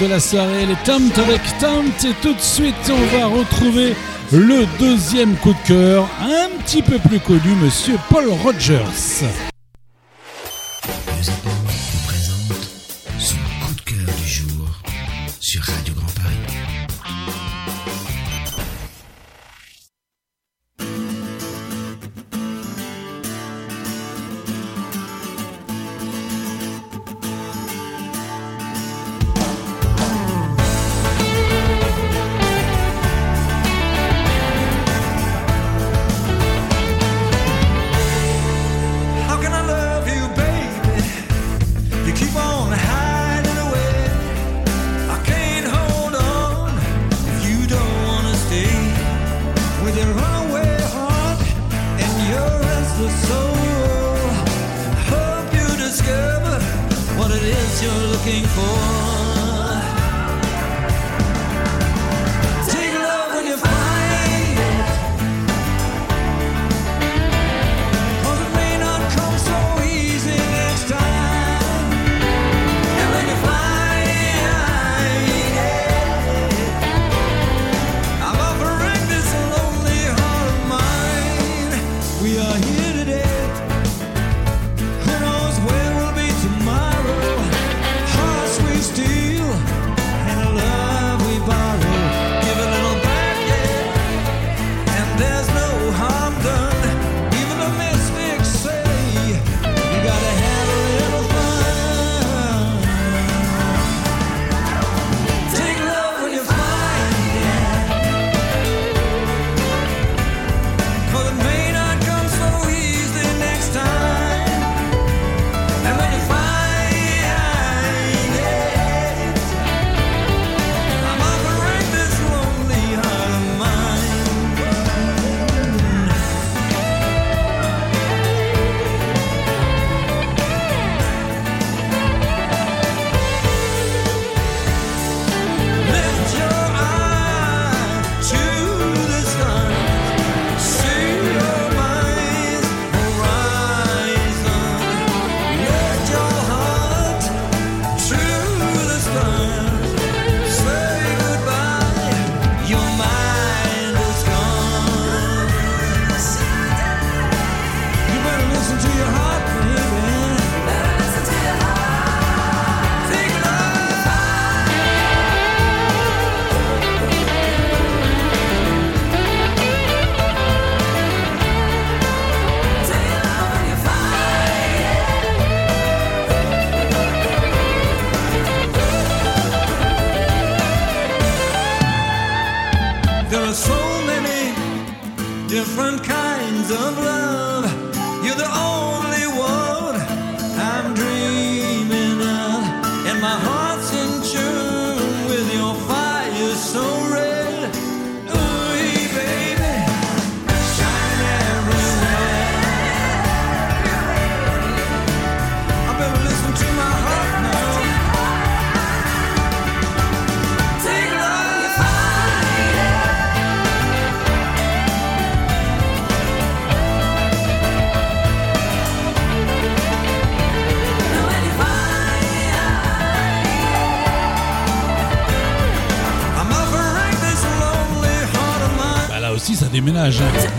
[0.00, 2.04] de la soirée, les Tempt avec Tempt.
[2.04, 3.94] Et tout de suite, on va retrouver
[4.32, 8.84] le deuxième coup de cœur, un petit peu plus connu, monsieur Paul Rogers.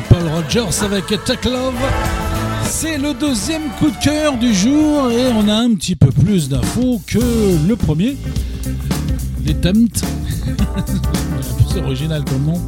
[0.09, 1.73] Paul Rogers avec Take Love.
[2.65, 6.49] C'est le deuxième coup de cœur du jour et on a un petit peu plus
[6.49, 7.19] d'infos que
[7.65, 8.17] le premier.
[9.45, 10.03] Les Tempt.
[11.71, 12.61] C'est original comme nom.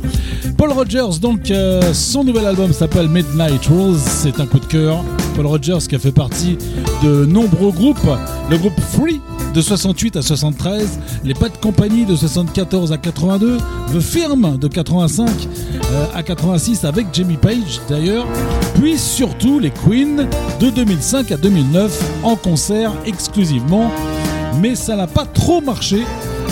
[0.57, 3.99] Paul Rogers, donc, euh, son nouvel album s'appelle Midnight Rose.
[3.99, 5.03] C'est un coup de cœur.
[5.35, 6.57] Paul Rogers qui a fait partie
[7.03, 8.09] de nombreux groupes.
[8.49, 9.19] Le groupe Free
[9.53, 13.57] de 68 à 73, les Pas de Compagnie de 74 à 82,
[13.93, 15.29] The Firm de 85
[15.91, 18.25] euh, à 86 avec Jimmy Page d'ailleurs,
[18.75, 20.27] puis surtout les Queen
[20.59, 23.91] de 2005 à 2009 en concert exclusivement,
[24.61, 26.05] mais ça n'a pas trop marché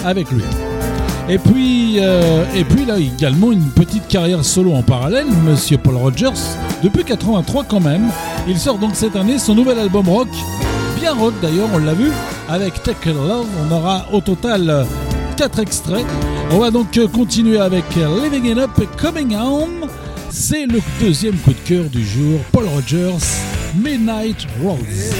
[0.06, 0.44] avec lui.
[1.30, 5.98] Et puis, euh, et puis là également une petite carrière solo en parallèle, Monsieur Paul
[5.98, 6.40] Rogers,
[6.82, 8.10] depuis 83 quand même.
[8.48, 10.30] Il sort donc cette année son nouvel album rock,
[11.00, 12.12] bien rock d'ailleurs, on l'a vu,
[12.50, 13.46] avec Take Love.
[13.68, 14.86] On aura au total
[15.38, 16.06] 4 extraits.
[16.52, 19.88] On va donc euh, continuer avec euh, Living It Up Coming Home.
[20.32, 23.24] C'est le deuxième coup de cœur du jour, Paul Rogers,
[23.76, 25.14] Midnight Rose.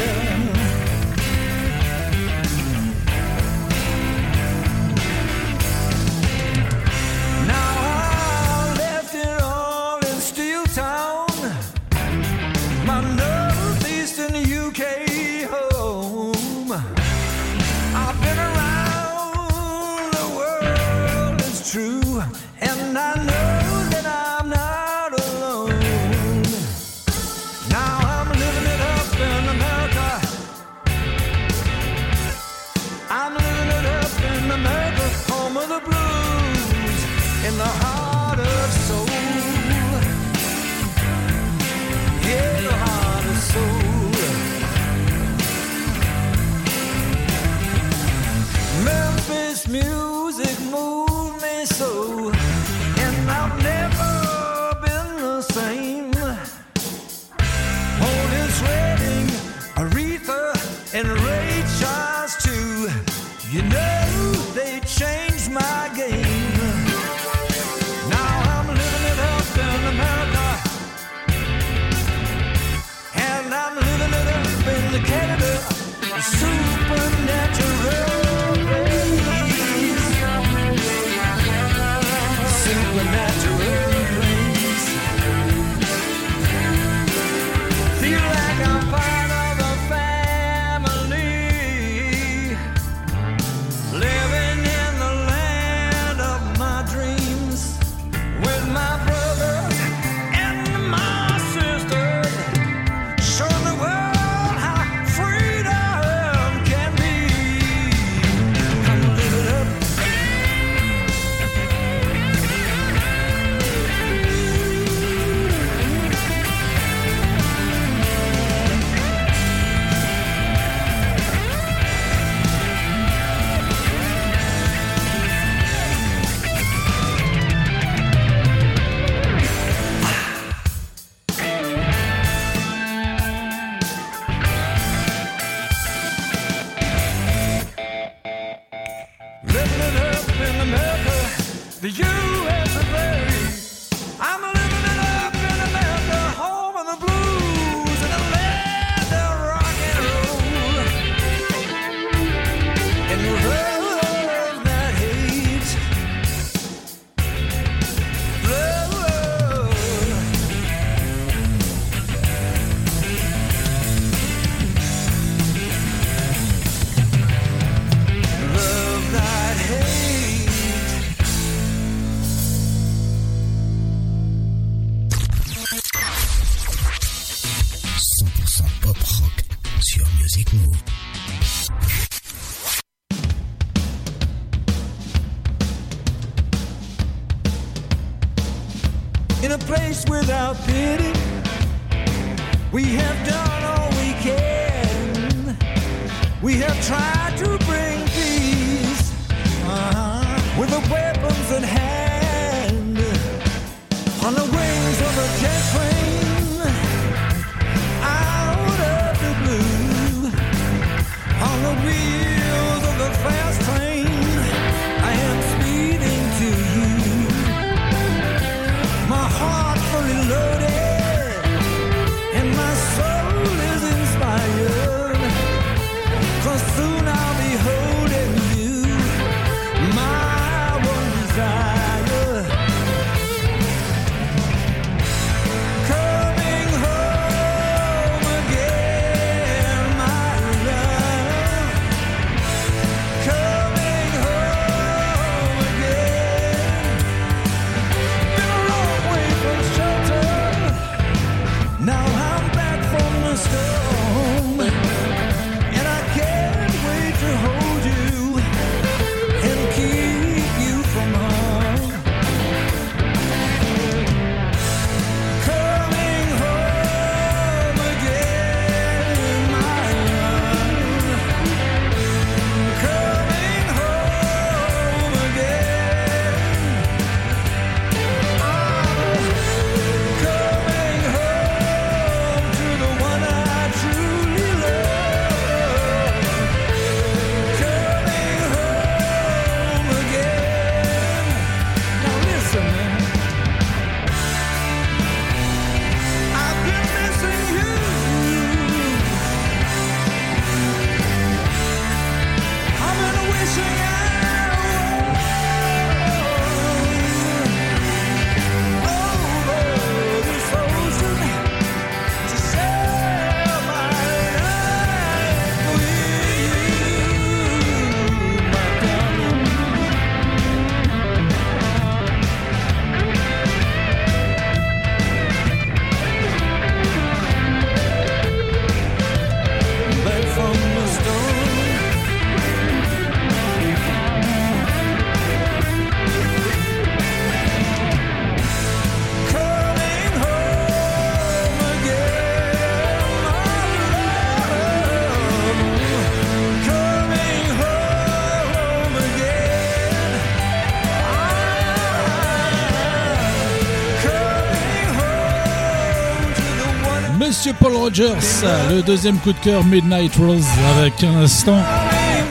[357.88, 360.44] Rogers, le deuxième coup de cœur Midnight Rose
[360.78, 361.58] avec un instant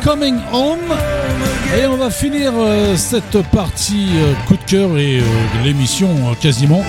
[0.05, 0.93] Coming Home.
[1.79, 5.23] Et on va finir euh, cette partie euh, coup de cœur et euh,
[5.65, 6.11] l'émission
[6.43, 6.85] quasiment.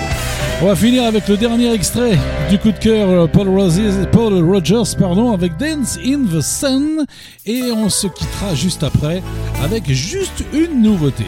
[0.60, 2.18] On va finir avec le dernier extrait
[2.50, 7.06] du coup de cœur Paul, Rogers pardon, avec Dance in the Sun.
[7.46, 9.22] Et on se quittera juste après
[9.62, 11.24] avec juste une nouveauté.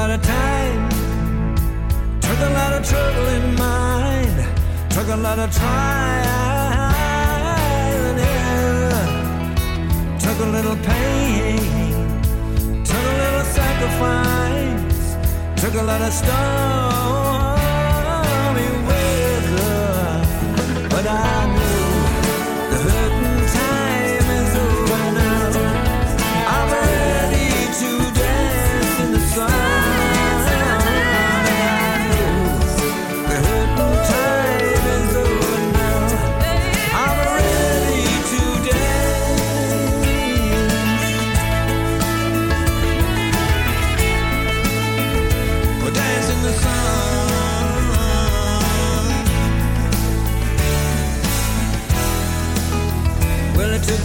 [0.00, 0.88] lot of time,
[2.22, 4.36] took a lot of trouble in mind,
[4.88, 6.94] took a lot of trial
[8.08, 9.08] and error,
[10.18, 11.58] took a little pain,
[12.82, 15.16] took a little sacrifice,
[15.60, 17.50] took a lot of stormy
[18.88, 19.68] weather,
[20.88, 21.39] but I.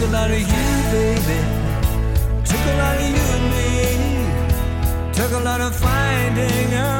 [0.06, 0.46] took a lot of you,
[0.92, 1.38] baby.
[2.44, 5.12] Took a lot of you and me.
[5.12, 6.95] Took a lot of finding out.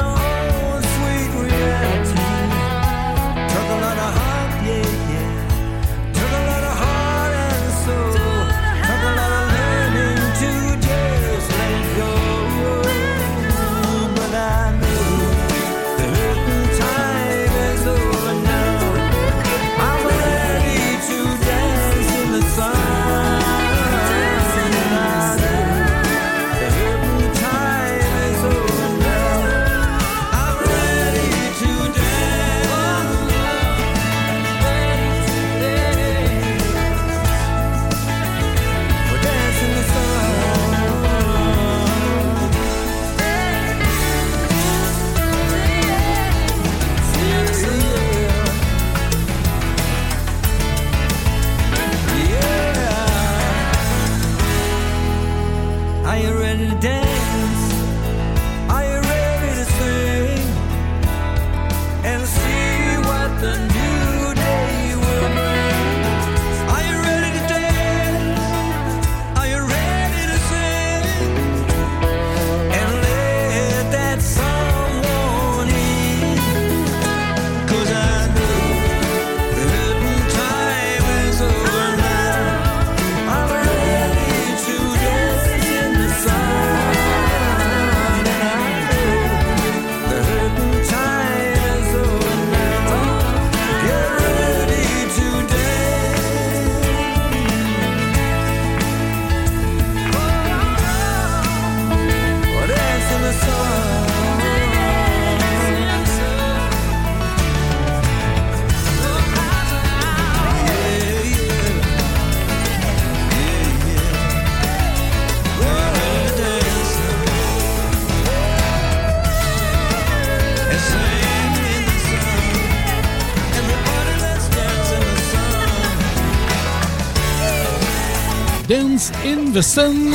[128.68, 130.12] Dance in the Sun,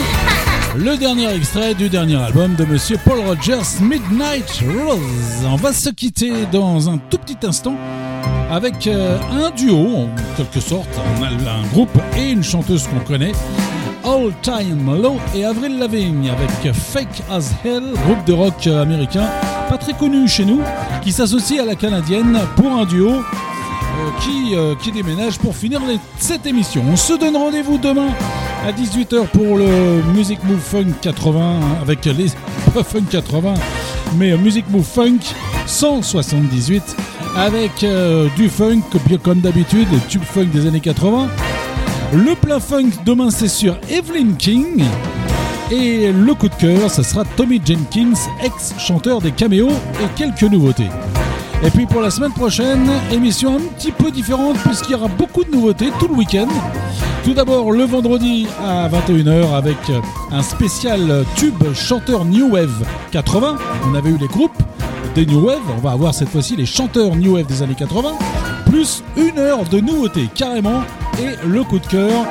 [0.75, 5.45] le dernier extrait du dernier album de Monsieur Paul Rogers, Midnight Rose.
[5.45, 7.75] On va se quitter dans un tout petit instant
[8.49, 10.89] avec euh, un duo, en quelque sorte,
[11.21, 13.31] un, groupe et une chanteuse qu'on connaît,
[14.03, 19.29] All Time Low et Avril Lavigne avec Fake as Hell, groupe de rock américain
[19.69, 20.59] pas très connu chez nous,
[21.01, 25.79] qui s'associe à la canadienne pour un duo euh, qui, euh, qui déménage pour finir
[26.17, 26.83] cette émission.
[26.89, 28.09] On se donne rendez-vous demain
[28.63, 32.27] à 18h pour le Music Move Funk 80 hein, avec les
[32.73, 33.53] pas Funk 80
[34.17, 35.19] mais Music Move Funk
[35.65, 36.95] 178
[37.35, 38.81] avec euh, du funk
[39.23, 41.29] comme d'habitude, le tube funk des années 80.
[42.13, 44.83] Le plein funk demain c'est sur Evelyn King.
[45.71, 50.89] Et le coup de cœur, ça sera Tommy Jenkins, ex-chanteur des caméos et quelques nouveautés.
[51.63, 55.43] Et puis pour la semaine prochaine, émission un petit peu différente puisqu'il y aura beaucoup
[55.43, 56.47] de nouveautés tout le week-end.
[57.23, 59.77] Tout d'abord le vendredi à 21h avec
[60.31, 63.57] un spécial tube chanteur New Wave 80.
[63.87, 64.57] On avait eu les groupes
[65.13, 68.13] des New Wave, on va avoir cette fois-ci les chanteurs New Wave des années 80,
[68.65, 70.83] plus une heure de nouveautés carrément
[71.19, 72.25] et le coup de cœur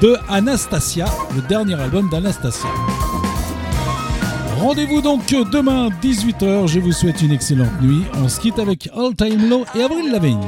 [0.00, 2.68] de Anastasia, le dernier album d'Anastasia.
[4.58, 8.02] Rendez-vous donc demain 18h, je vous souhaite une excellente nuit.
[8.14, 10.40] On se quitte avec All Time Low et Avril Lavigne.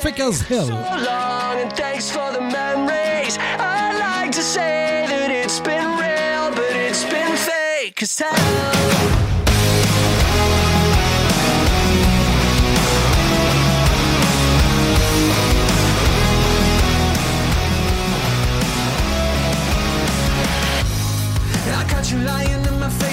[0.00, 0.72] Fake as hell.
[22.12, 22.51] you lying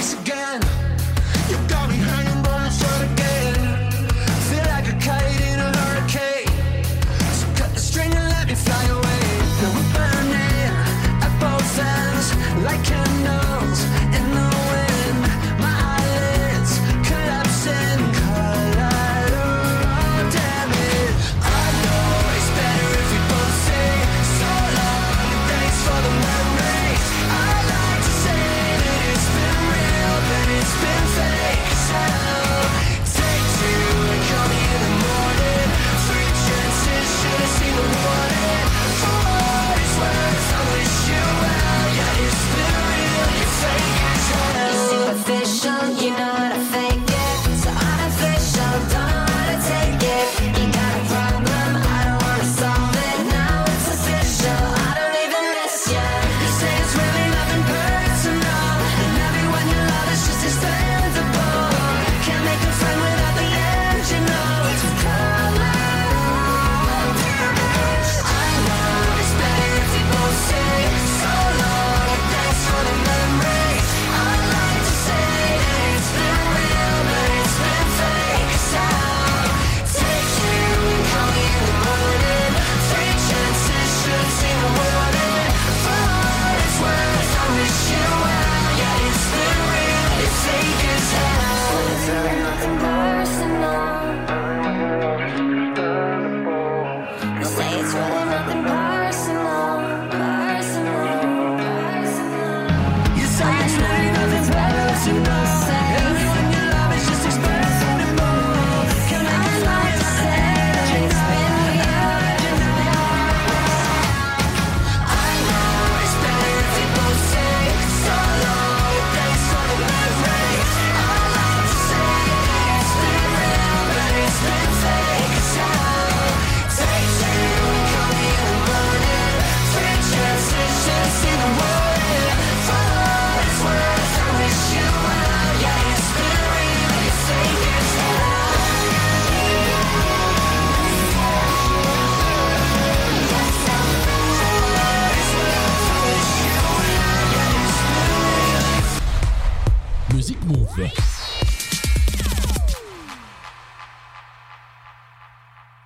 [0.00, 0.69] in my face again.